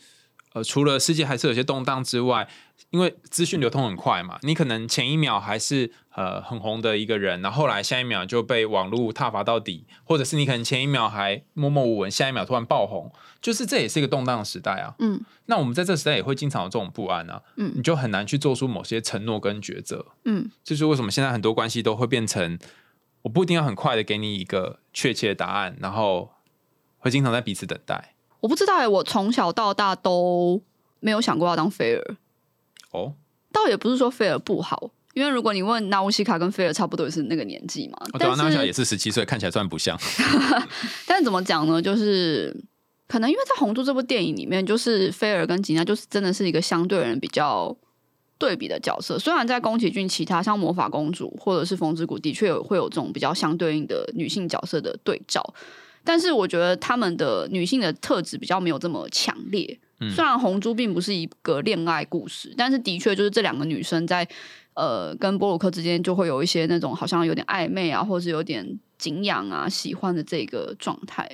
[0.54, 2.48] 呃，除了世界还是有些动荡之外，
[2.90, 14.96] 因为资讯流通很快嘛，你可能前一秒还是呃很红的一个人，然后后来下一秒就被网络踏伐到底，或者是你可能前一秒还默默无闻，下一秒突然爆红，就是这也是一个动荡的时代啊。
[14.98, 20.08] 嗯那我们在这时代也会经常有这种不安啊，嗯你就很难去做出某些承诺跟抉择。
[20.26, 22.58] 嗯，这就是为什么现在很多关系都会变成，
[23.22, 26.32] 我不一定要很快的给你一个确切的答案，然后
[26.98, 28.16] 会经常在彼此等待。
[28.40, 30.62] 我不知道哎、我从小到大都
[31.00, 32.18] 没有想过要当菲儿，
[32.92, 33.14] 哦，
[33.52, 34.92] 倒也不是说菲儿不好。
[35.18, 40.00] 因为如果你问纳乌西卡跟菲尔差不多也是那个年纪嘛，哦对啊，但是那小也是十七岁，看起来算不像。
[41.08, 41.82] 但是怎么讲呢？
[41.82, 42.56] 就是
[43.08, 47.76] 可能因为在《红猪》这部电影里面，就是菲尔跟吉娜就是真的是一个相对人比较
[48.38, 49.18] 对比的角色。
[49.18, 55.44] 虽然在宫崎骏其他像魔法公主或者是风之谷，的确有会有这种比较相对应的女性角色的对照，
[56.04, 59.80] 但是我觉得他们的女性的特质比较没有这么强烈。
[60.14, 64.28] 虽然红猪并不是一个恋爱故事，但是的确就是这两个女生在
[64.76, 71.28] 呃跟波鲁克之间就会有一些那种好像有点暧昧啊，或是有点敬仰啊、喜欢的这个状态。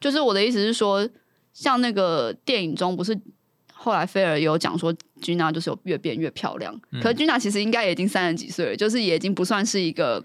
[0.00, 1.08] 就是我的意思是说，
[1.52, 3.18] 像那个电影中不是
[3.72, 10.24] 后来菲尔有讲说，君娜就是有越变越漂亮，可是君娜其实应该已经三十几岁了，就是也已经不算是一个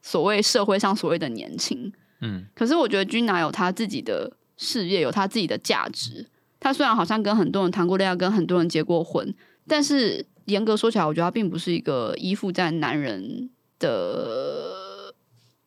[0.00, 1.92] 所谓社会上所谓的年轻。
[2.22, 6.26] 嗯，可是我觉得君娜有她自己的事业，有她自己的价值。
[6.60, 9.34] 她虽然好像跟很多人谈过恋爱，跟很多人结过婚，
[9.66, 15.12] 但是严格说起来，我觉得他并不是一个依附在男人的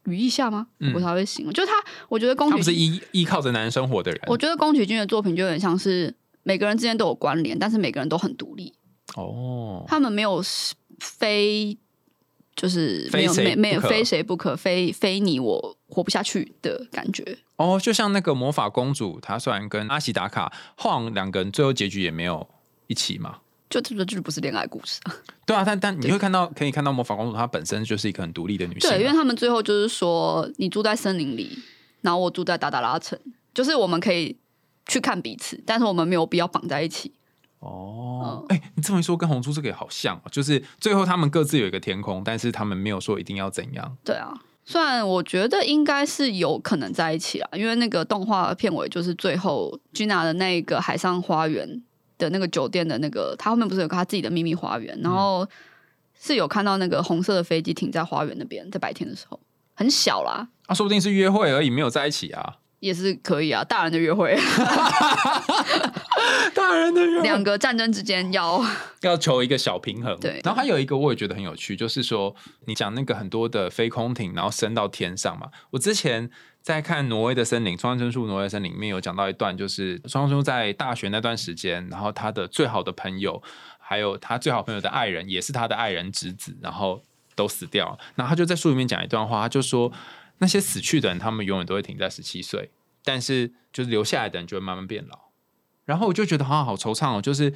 [0.05, 0.67] 羽翼下吗？
[0.93, 1.73] 我才会形容，就是她，
[2.07, 4.21] 我觉得宫崎不是依依靠着男人生活的人。
[4.27, 8.73] 我觉得宫崎骏的作品就有点像是每个人之间都有关联，但是每个人都很独立。
[9.15, 10.41] 哦，他们没有
[10.99, 11.77] 非。
[12.55, 17.35] 就是没有没没有非谁不可，非非你我活不下去的感觉。
[17.63, 22.47] 哦，就像那个魔法公主，她虽然跟阿喜达卡晃两个人，最后结局也没有
[22.87, 23.37] 一起嘛。
[23.69, 25.15] 就这个剧不是恋爱故事啊。
[25.47, 28.89] 对啊，但但你会看到，可以看到魔法公主她本身就是一个很独立的女性。
[28.89, 31.57] 对，因为他们最后就是说，你住在森林里，
[32.01, 33.17] 然后我住在达达拉城，
[33.53, 34.37] 就是我们可以
[34.85, 37.13] 去看彼此，但是我们没有必要绑在一起。
[37.59, 43.97] 哦，哎，你这么一说，跟红猪这个也好像，就是最后他们各自有一个天空，但是他们没有说一定要怎样。
[44.03, 44.33] 对啊，
[44.65, 51.81] 虽然我觉得应该是有可能在一起啊，因为那个动画片尾就是最后 Gina 的那个海上花园
[52.17, 55.45] 的那个酒店的那个，他后面不是有个他自己的秘密花园，然后
[56.19, 59.39] 是有看到那个红色的飞机停在花园那边，在白天的时候
[59.73, 62.57] 很小啦，啊，说不定是约会而已，没有在一起啊。
[62.79, 64.35] 也是可以啊，大人的约会，
[66.53, 68.63] 大人的两个战争之间要
[69.01, 70.17] 要求一个小平衡。
[70.19, 75.49] 对，然后还有一个我也觉得很有趣，就是说你讲那个很多的飞空艇，然后升到天上嘛。
[75.71, 76.29] 我之前
[76.61, 83.41] 在看《挪威的森林》，双生树《挪威森林》里面有讲到一段，就是双生树在大学那段时间，然后他的最好的朋友，
[83.79, 87.01] 还有他最好朋友的爱人，也是他的爱人侄子，然后
[87.35, 87.97] 都死掉了。
[88.15, 89.91] 然后他就在书里面讲一段话，他就说。
[90.39, 92.69] 那些死去的人，他们永远都会停在十七岁，
[93.05, 95.17] 但是就是留下来的人就会慢慢变老。
[95.85, 97.53] 然后我就觉得好像好惆怅哦，就是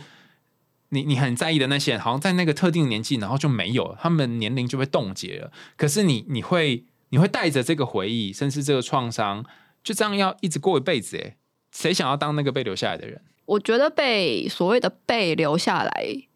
[0.89, 5.51] 你你很在意的那些人，好像在那个特定年纪，然后就没有了，他们年龄就被冻结了。
[5.75, 9.45] 可是你你会你会带着这个回忆，甚至这个创伤，
[9.83, 11.17] 就这样要一直过一辈子。
[11.17, 11.37] 诶，
[11.71, 13.21] 谁想要当那个被留下来的人？
[13.45, 16.27] 我觉得被所谓的被留下来，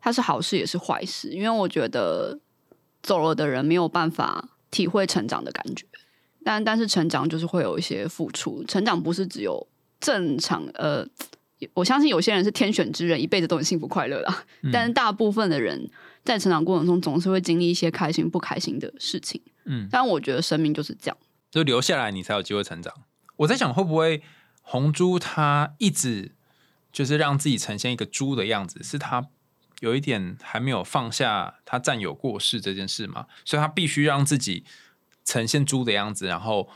[0.00, 2.40] 它是好事也是坏事，因为我觉得
[3.02, 4.50] 走了的人没有办法。
[4.70, 5.86] 体会成长的感觉，
[6.42, 8.64] 但但是成长就是会有一些付出。
[8.64, 9.64] 成长不是只有
[10.04, 11.06] 正常，呃，
[11.72, 14.44] 我相信有些人是天选之人，一辈子都很幸福快乐啦。
[14.70, 15.90] 但是大部分的人
[16.22, 19.40] 在成长过程中总是会经历一些开心不开心的事情。
[19.64, 21.16] 嗯，但我觉得生命就是这样，
[21.50, 22.92] 就留下来你才有机会成长。
[23.36, 24.22] 我在想，会不会
[24.60, 26.32] 红猪他一直
[26.92, 29.28] 就是让自己呈现一个猪的样子，是他？
[29.80, 34.64] 有一点还没有放下他占有过世这件事嘛，所以他必须让自己
[35.24, 36.70] 呈现猪的样子，然后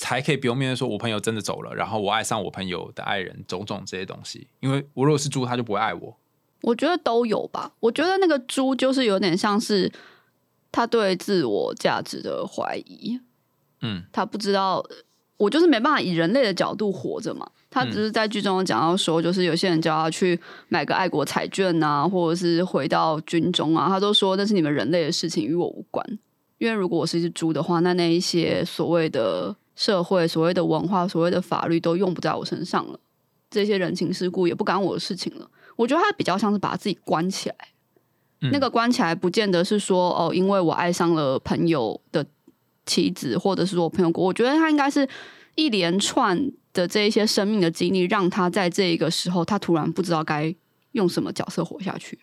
[0.00, 4.48] 才可以不用面对说，我朋友真的走了，然后我爱上我朋友的爱人，种种这些东西。
[4.60, 6.16] 因为我如果是猪，他就不会爱我。
[6.62, 7.70] 我觉得都有吧。
[7.80, 9.92] 我觉得那个猪就是有点像是
[10.72, 13.20] 他对自我价值的怀疑。
[13.82, 14.82] 嗯，他不知道，
[15.36, 17.46] 我就是没办法以人类的角度活着嘛。
[17.68, 26.18] 他只是在剧中讲到说，就是有些人叫他去买个爱国彩券啊，或者是回到军中啊，他都说那是你们人类的事情，与我无关。
[26.56, 33.00] 因为如果我是一只猪的话，那那一些所谓的社会、所谓的文化、所谓的法律都用不在我身上了，
[33.50, 35.50] 这些人情世故也不干我的事情了。
[35.76, 37.56] 我觉得他比较像是把自己关起来，
[38.52, 42.26] 那个关起来不见得是说哦，因为我爱上了朋友的
[42.84, 45.08] 妻子，或者是说我朋友，我觉得他应该是
[45.54, 46.52] 一连串。
[46.72, 50.54] 的这一些生命的经历，让他在这一个时候，他突然不知道该
[50.92, 52.16] 用什么角色活下去。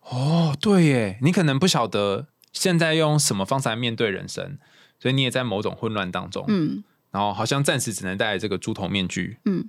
[0.00, 4.56] 哦，对耶，你可能不晓得现在用什么方式来面对人生，
[4.98, 6.42] 所以你也在某种混乱当中。
[6.48, 9.38] 嗯，然后好像暂时只能戴这个猪头面具。
[9.44, 9.68] 嗯。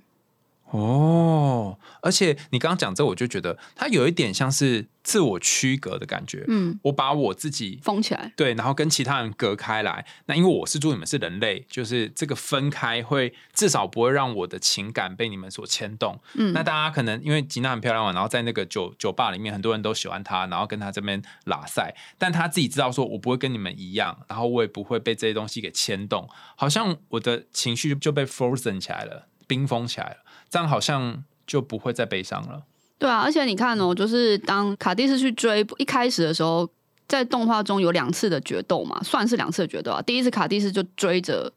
[0.72, 6.46] 哦，而且你刚刚讲这，我就觉得它有一点像是自我区隔的感觉。
[6.48, 10.06] 嗯，我把我自己封起来，对，然后跟其他人隔开来。
[10.24, 16.18] 那因为我是猪，你们是人类，就是这个分开会至少不会让我的情感被你们所牵动。
[16.34, 30.16] 嗯，那大家可能因为吉娜很漂亮嘛，然后在那个酒酒吧里面，很多人都喜欢她，然后跟她这边拉塞，但她自己知道说，我不会跟你们一样，然后我也不会被这些东西给牵动，好像我的情绪就被 frozen 起来了，冰封起来了。
[30.52, 32.62] 这样好像就不会再悲伤了。
[32.98, 36.68] 对啊，而且你看哦，就是当卡蒂斯去追一开始的时候，
[37.08, 40.02] 在动画中有两次的决斗嘛，算是两次的决斗啊。
[40.02, 41.50] 第一次卡蒂斯就追着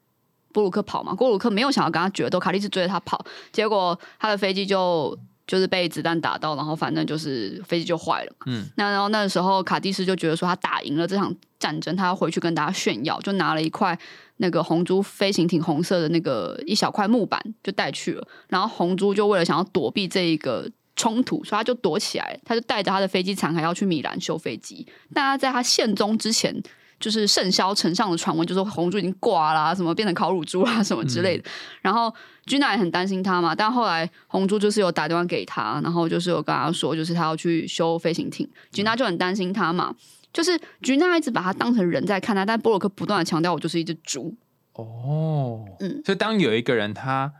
[0.54, 3.22] 布鲁克跑嘛，布鲁克没有想要跟他决斗，卡蒂斯追着他跑，
[3.52, 5.16] 结果他的飞机就
[5.46, 8.46] 就是被子弹打到，然后反正就是飞机就坏了嘛。
[8.46, 13.98] 嗯，那然后那个时候卡蒂斯就觉得说他打赢了这场战争，他要回去跟大家炫耀，就拿了一块
[14.38, 18.28] 那个红珠飞行艇红色的那个一小块木板就带去了。
[18.48, 24.86] 然后红珠就为了想要躲避这一个冲突，所以他就躲起来，他就带着他的飞机残骸要去米兰修飞机。
[25.14, 26.62] 但他在他现踪之前。
[26.98, 31.44] 就是盛嚣尘上的传闻，就说红猪已经挂啦，什么变成烤乳猪啊，什么之类的。
[31.82, 32.12] 然后
[32.46, 38.48] 君娜也很担心他嘛，但后来红猪就是有打电话给他，然后就是有跟他说，就是他要去修飞行艇。
[38.72, 39.94] 君娜就很担心他嘛，
[40.32, 44.34] 就是君娜一直把他当成人在看他，但波洛克不断的强调，我就是一只猪。
[44.72, 47.32] 哦，嗯所以当有一个人他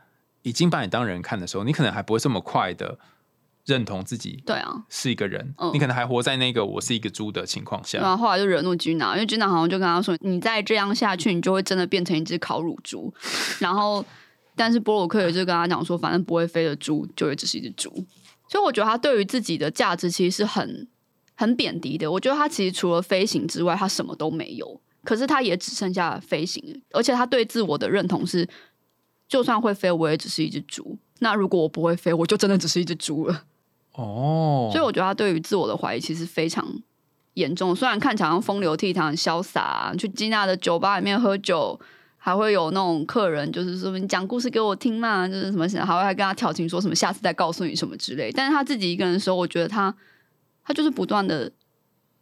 [0.43, 2.99] 已经把你当人看的时候，你可能还不会这么快的
[3.67, 7.99] 认同自己对啊，是一个人，嗯你可能还活在那个我是一个猪的情况下。
[7.99, 13.13] 然后后来就惹怒君娜，因为君娜好像就跟他说，你再这样下去，你就会真的变成一只烤乳猪。
[13.59, 14.05] 然后，
[14.55, 17.91] 但是波鲁克也就跟他讲说，反正不会飞的猪就也只是一只猪。
[18.49, 20.87] 所以我觉得他对于自己的价值其实是很
[21.35, 22.11] 很贬低的。
[22.11, 24.81] 我觉得他其实除了飞行之外，他什么都没有。
[25.03, 28.49] 可是他也只剩下飞行，而且他对自我的认同是，
[29.29, 30.99] 就算会飞，我也只是一只猪。
[31.21, 33.45] 那如果我不会飞，我就真的只是一只猪了。
[33.97, 36.67] 哦，所以我觉得他对于自我的怀疑其实非常
[37.35, 37.75] 严重。
[37.75, 41.79] 虽然看起来像风流倜傥、很潇洒、啊，去基娜的酒吧里面喝酒，
[42.17, 48.31] 还会有那种客人就是说你讲故事给我听嘛，就是什么，还会还跟他调情，说什么下次再告诉你什么之类。
[48.33, 49.95] 但是他自己一个人的时候，我觉得他
[50.65, 51.51] 他就是不断的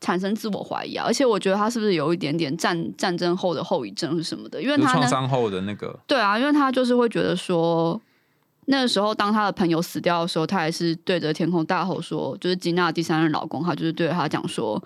[0.01, 4.63] 产生自我怀疑啊，而且我觉得他是不是有一点点战战争后的后遗症是什么的？
[4.63, 7.99] 因为他，创伤后的那个，对啊，因为他就是会觉得说，
[8.67, 14.83] 那个时候当他的朋友死掉的时候，他还是对着天空大吼说，就是吉娜的第三任老公，他就是对着他讲说。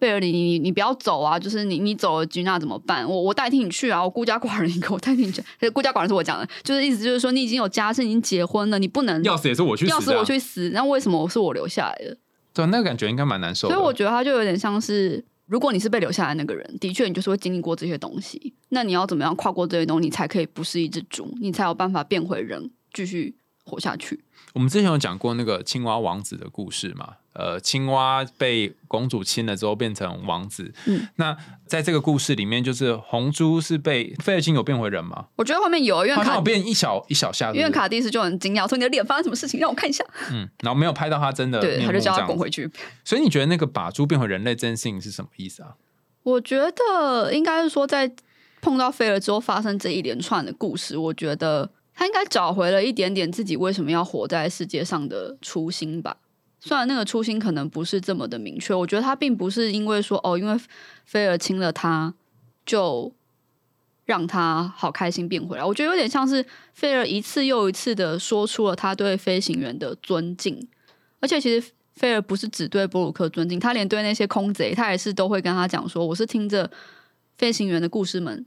[0.00, 1.38] 贝尔你你你不要走啊！
[1.38, 3.06] 就是你你走了，吉娜怎么办？
[3.06, 4.02] 我我代替你去啊！
[4.02, 5.42] 我孤家寡人一个，我代替你去。
[5.74, 12.16] 孤家寡人是我讲的，就是意思就是说你已经有家室，已经结婚了，你不能要死也是我去死啊，要死我去死，那为什么是我留下来的？
[12.54, 13.74] 对，那个感觉应该蛮难受的。
[13.74, 18.54] 所以我觉得他就有点像是，如果你是被留下来的那个人，的确你就是会经历过这些东西。
[18.70, 24.24] 那你要怎么样跨过这些东西，你才可以不是一只猪，你才有办法变回人，继续活下去。
[24.52, 27.14] 我们之前有讲过那个青蛙王子的故事嘛？
[27.32, 30.74] 呃，青蛙被公主亲了之后变成王子。
[30.86, 35.26] 嗯，那在这个故事里面，就是红猪是被菲尔金有变回人吗？
[35.36, 40.04] 我觉得后面有，因为卡好像有变一小一小下，因为卡蒂斯就很惊讶，说你的脸发生什么事情，让我看一下。
[40.32, 42.68] 嗯，然后没有拍到他真的对，面他就叫他滚回去。
[43.04, 45.76] 所以你觉得那个把猪变回人类这件事情是什么意思啊？
[46.24, 48.12] 我觉得应该是说，在
[48.60, 51.70] 碰到菲尔之后发生这一连串的故事，我觉得
[52.00, 56.16] 他应该找回了一点点自己为什么要活在世界上的初心吧。
[56.58, 60.58] 虽然那个初心可能不是这么的明确，我觉得他并不是因为说哦，因为
[61.04, 62.14] 菲尔亲了他，
[62.64, 63.12] 就
[64.06, 65.62] 让他好开心变回来。
[65.62, 66.42] 我觉得有点像是
[66.72, 70.66] 菲尔一次又一次的说出了他对飞行员的尊敬，
[71.20, 76.70] 而且其实菲尔不是只对布鲁克尊敬，他连对那些空贼，他也是都会跟他讲说：“我是听着
[77.36, 78.46] 飞行员的故事们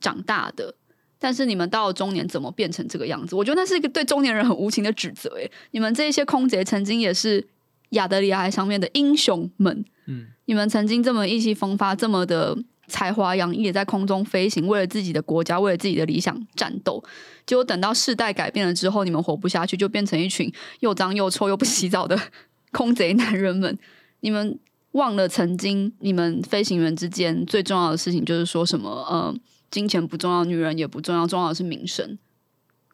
[0.00, 0.74] 长大的。”
[1.18, 3.34] 但是你们到了中年怎么变成这个样子？
[3.34, 5.28] 我觉得那是一个对中年人很无情的指责。
[5.30, 7.46] 诶，你们这些空姐曾经也是
[7.90, 12.56] 亚得里亚海上面的英雄们，嗯，你们曾经这么意气风发，这么的
[12.86, 17.02] 才华洋溢，在空中飞行，为了自己的国家，为了自己的理想战斗。
[17.44, 22.18] 结果等到世代改变了之后，你们活不下去，就变成一群又脏又臭又不洗澡的
[22.72, 23.76] 空贼男人们。
[24.20, 24.58] 你们
[24.92, 29.34] 忘了曾经你们飞行员之间最重要的事情，就是说什么呃，
[29.70, 32.18] 金钱不重要，女人也不重要，重要的是名声。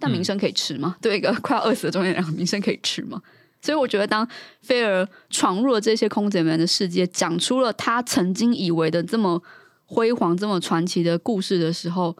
[0.00, 0.96] 但名声可以吃吗？
[1.02, 3.22] 对一个快要饿死的中年人，名声可以吃吗？
[3.62, 4.28] 所以我觉得，当
[4.60, 9.42] 菲尔闯入了这些空姐们的世界，讲出了他曾经以为的这么
[9.86, 12.14] 辉煌、这么传奇的故事的时候，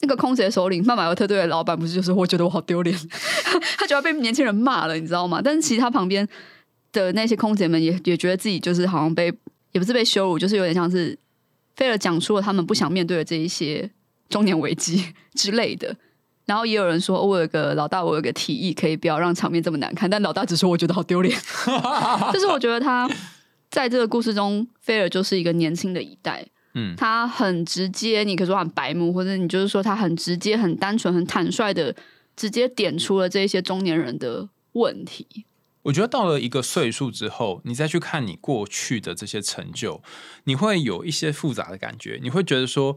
[0.00, 2.98] 那个空姐首领曼马尤特队的老板不是就是我觉得我好丢脸，
[3.78, 5.40] 他就要被年轻人骂了，你知道吗？
[5.40, 6.26] 但是其实他旁边
[6.90, 9.32] 的那些空姐们也也觉得自己就是好像被
[9.70, 11.16] 也不是被羞辱，就是有点像是
[11.76, 13.90] 菲尔讲出了他们不想面对的这一些
[14.28, 15.96] 中年危机 之类的。
[16.44, 20.10] 然后也有人说，哦我有个老大，我有个提议，可以不要让场面这么难看。
[20.10, 21.38] 但老大只说我觉得好丢脸，
[22.32, 23.08] 就是我觉得他
[23.70, 26.44] 在这个故事中，菲尔就是一个年轻的一代，
[26.74, 31.94] 嗯他很直接，你可以说他很白目，或者你就是说他很直接、很单纯、很坦率的，
[32.34, 35.46] 直接点出了这些中年人的问题。
[35.82, 40.02] 我觉得到了一个岁数之后，你再去看你过去的这些成就，
[40.44, 42.20] 你会有一些复杂的感觉。
[42.22, 42.96] 你会觉得说，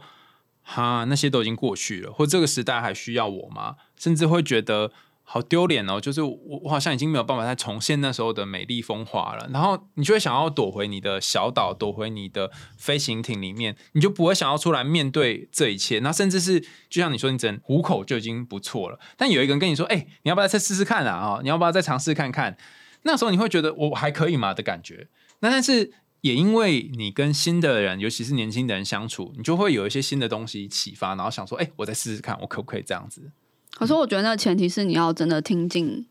[0.62, 3.76] 哈，那些都已经过去了，或这个时代还需要我吗？
[3.98, 4.92] 甚至会觉得，
[5.28, 9.50] 好丢脸哦，就是我我好像已经没有办法再重现那时候的美丽风华了。
[9.52, 15.98] 然后你就会想要躲回你的小岛，躲回你的飞行艇里面，你就不会想要出来面对这一切。
[16.00, 19.00] 那甚至是就像你说，你只能糊口就已经不错了。
[19.18, 21.14] 但有一个人跟你说：“哎，你要不要再试试看啊？
[21.14, 22.56] 啊，你要不要再尝试看看？”
[23.02, 25.08] 那时候你会觉得我还可以吗的感觉？
[25.40, 33.32] 那但是也因为你跟新的人，尤其是年轻的人相处，你就会有一些新的东西启发，然后想说：“哎，我再试试看，我可不可以这样子？”
[33.76, 36.08] 可是我觉得那前提是你要真的听进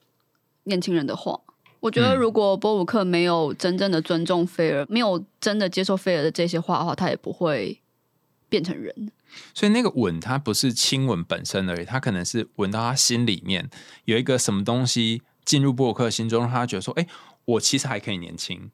[0.64, 1.40] 年轻人的话。
[1.80, 7.78] 我觉得如果波鲁克没有真正的尊重菲尔，没有真的接受菲尔的这些话的话，他也不会
[8.48, 9.12] 变成人。
[9.52, 13.68] 所以那个吻，他不是亲吻本身而已，他可能是吻到他心里面
[14.06, 17.06] 有一个什么东西进入波鲁克心中，让他觉得说：“哎，
[17.44, 18.70] 我其实还可以年轻，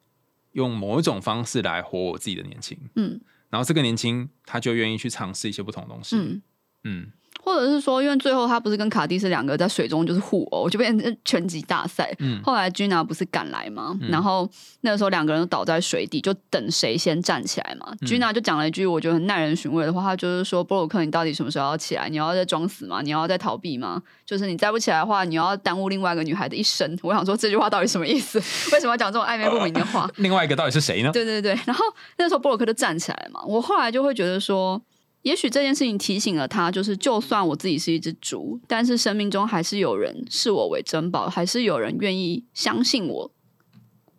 [0.52, 6.14] 用某一种方式来活我自己的年轻。”嗯，然后这个年轻他就愿意去尝试一些不同东西。
[6.16, 6.42] 嗯
[6.84, 7.12] 嗯。
[7.52, 12.16] 或者是说，因为最后他不是跟卡蒂斯两个在水中就是互殴，就变成 拳击大赛。
[12.44, 14.48] 后来 Gina 不是赶来嘛，然后
[14.82, 17.92] 那个时候两个人都倒在水底，就等谁先站起来嘛。
[18.02, 22.08] Gina 就讲了一句我觉得很耐人寻味的话，他就是说：“布鲁克，你到底什么时候要起来？
[22.08, 23.02] 你要再装死吗？
[23.02, 24.00] 你要再逃避吗？
[24.24, 28.38] 就是你再不起来的话，你要耽误另外一个女孩的一生。”我想说这句话到底什么意思？
[28.72, 30.08] 为什么要讲这种暧昧不明的话？
[30.16, 31.10] 另外一个到底是谁呢？
[31.12, 31.84] 对对对，然后
[32.18, 33.40] 那时候布鲁克就站起来嘛。
[33.44, 34.80] 我后来就会觉得说。
[35.22, 43.30] 也许这件事情提醒了他，就是就算我自己是一只猪，但是生命中还是有人视我为珍宝，还是有人愿意相信我。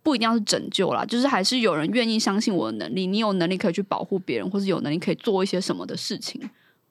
[0.03, 3.05] 不一定要是拯救啦，就是还是有人愿意相信我的能力。
[3.05, 6.41] 你有能力可以去保护别人，或是有能力可以做一些什么的事情，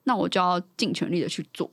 [0.05, 1.69] 那我就要尽全力的去做。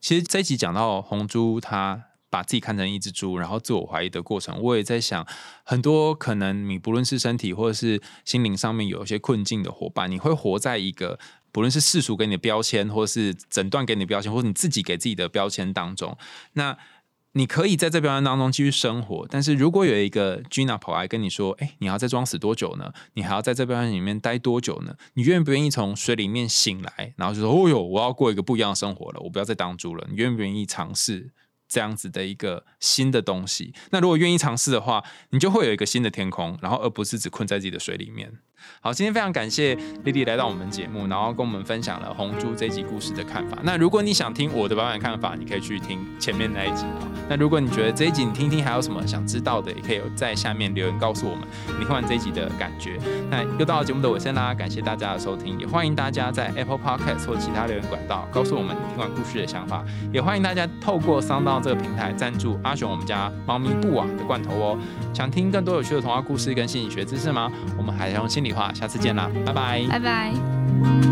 [0.00, 5.26] 其实这一集讲到红猪，他把自己看成一只猪，然后自我怀疑的过程，我也在想，
[5.62, 11.18] 很多可能你不论是身体或者是心灵上面有一些困境的伙伴，你会活在一个。
[11.52, 16.16] 不论是世俗给你的标签，或是诊断给你的标签，或者你自己给自己的标签当中，
[16.52, 16.76] 那
[17.32, 19.26] 你可以在这标签当中继续生活。
[19.30, 22.92] 但是如果有一个 Gina 跑来跟你说：“哎，你要再装死多久呢？
[23.14, 24.96] 你还要在这标签里面待多久呢？
[25.14, 31.30] 你愿不愿意从水里面醒来，然后就说：‘哦哟，我要过一个不一样的生活了，我不要再当猪了。’你愿不愿意尝试
[31.68, 33.72] 这样子的一个新的东西？
[33.90, 38.38] 那如果愿意尝试的话，你就会有一个新的天空，然后而不是只困在自己的水里面。”
[38.80, 43.58] 好，今天非常感谢丽丽来到我们节目，然后跟我们分享了红猪这集故事的看法。
[43.62, 46.84] 那如果你想听我的版本看法，你可以去听前面那一集。
[47.28, 51.46] 那如果你觉得这一集你听听还有什么想知道的，也可以在下面留言告诉我们
[51.78, 52.98] 你听完这一集的感觉。
[53.30, 64.78] 那又到了节目的尾声啦，感谢大家的收听，也欢迎大家在 Apple Podcast 或其他留言管道告诉我们听完故事的想法，也欢迎大家透过 Sound 这个平台赞助阿雄我们家猫咪布瓦的罐头哦。
[65.12, 67.50] 想听更多有趣的童话故事跟心理学知识吗？
[67.76, 68.52] 我们还用心理理。
[68.52, 71.07] 话，下次见啦，拜拜，拜拜。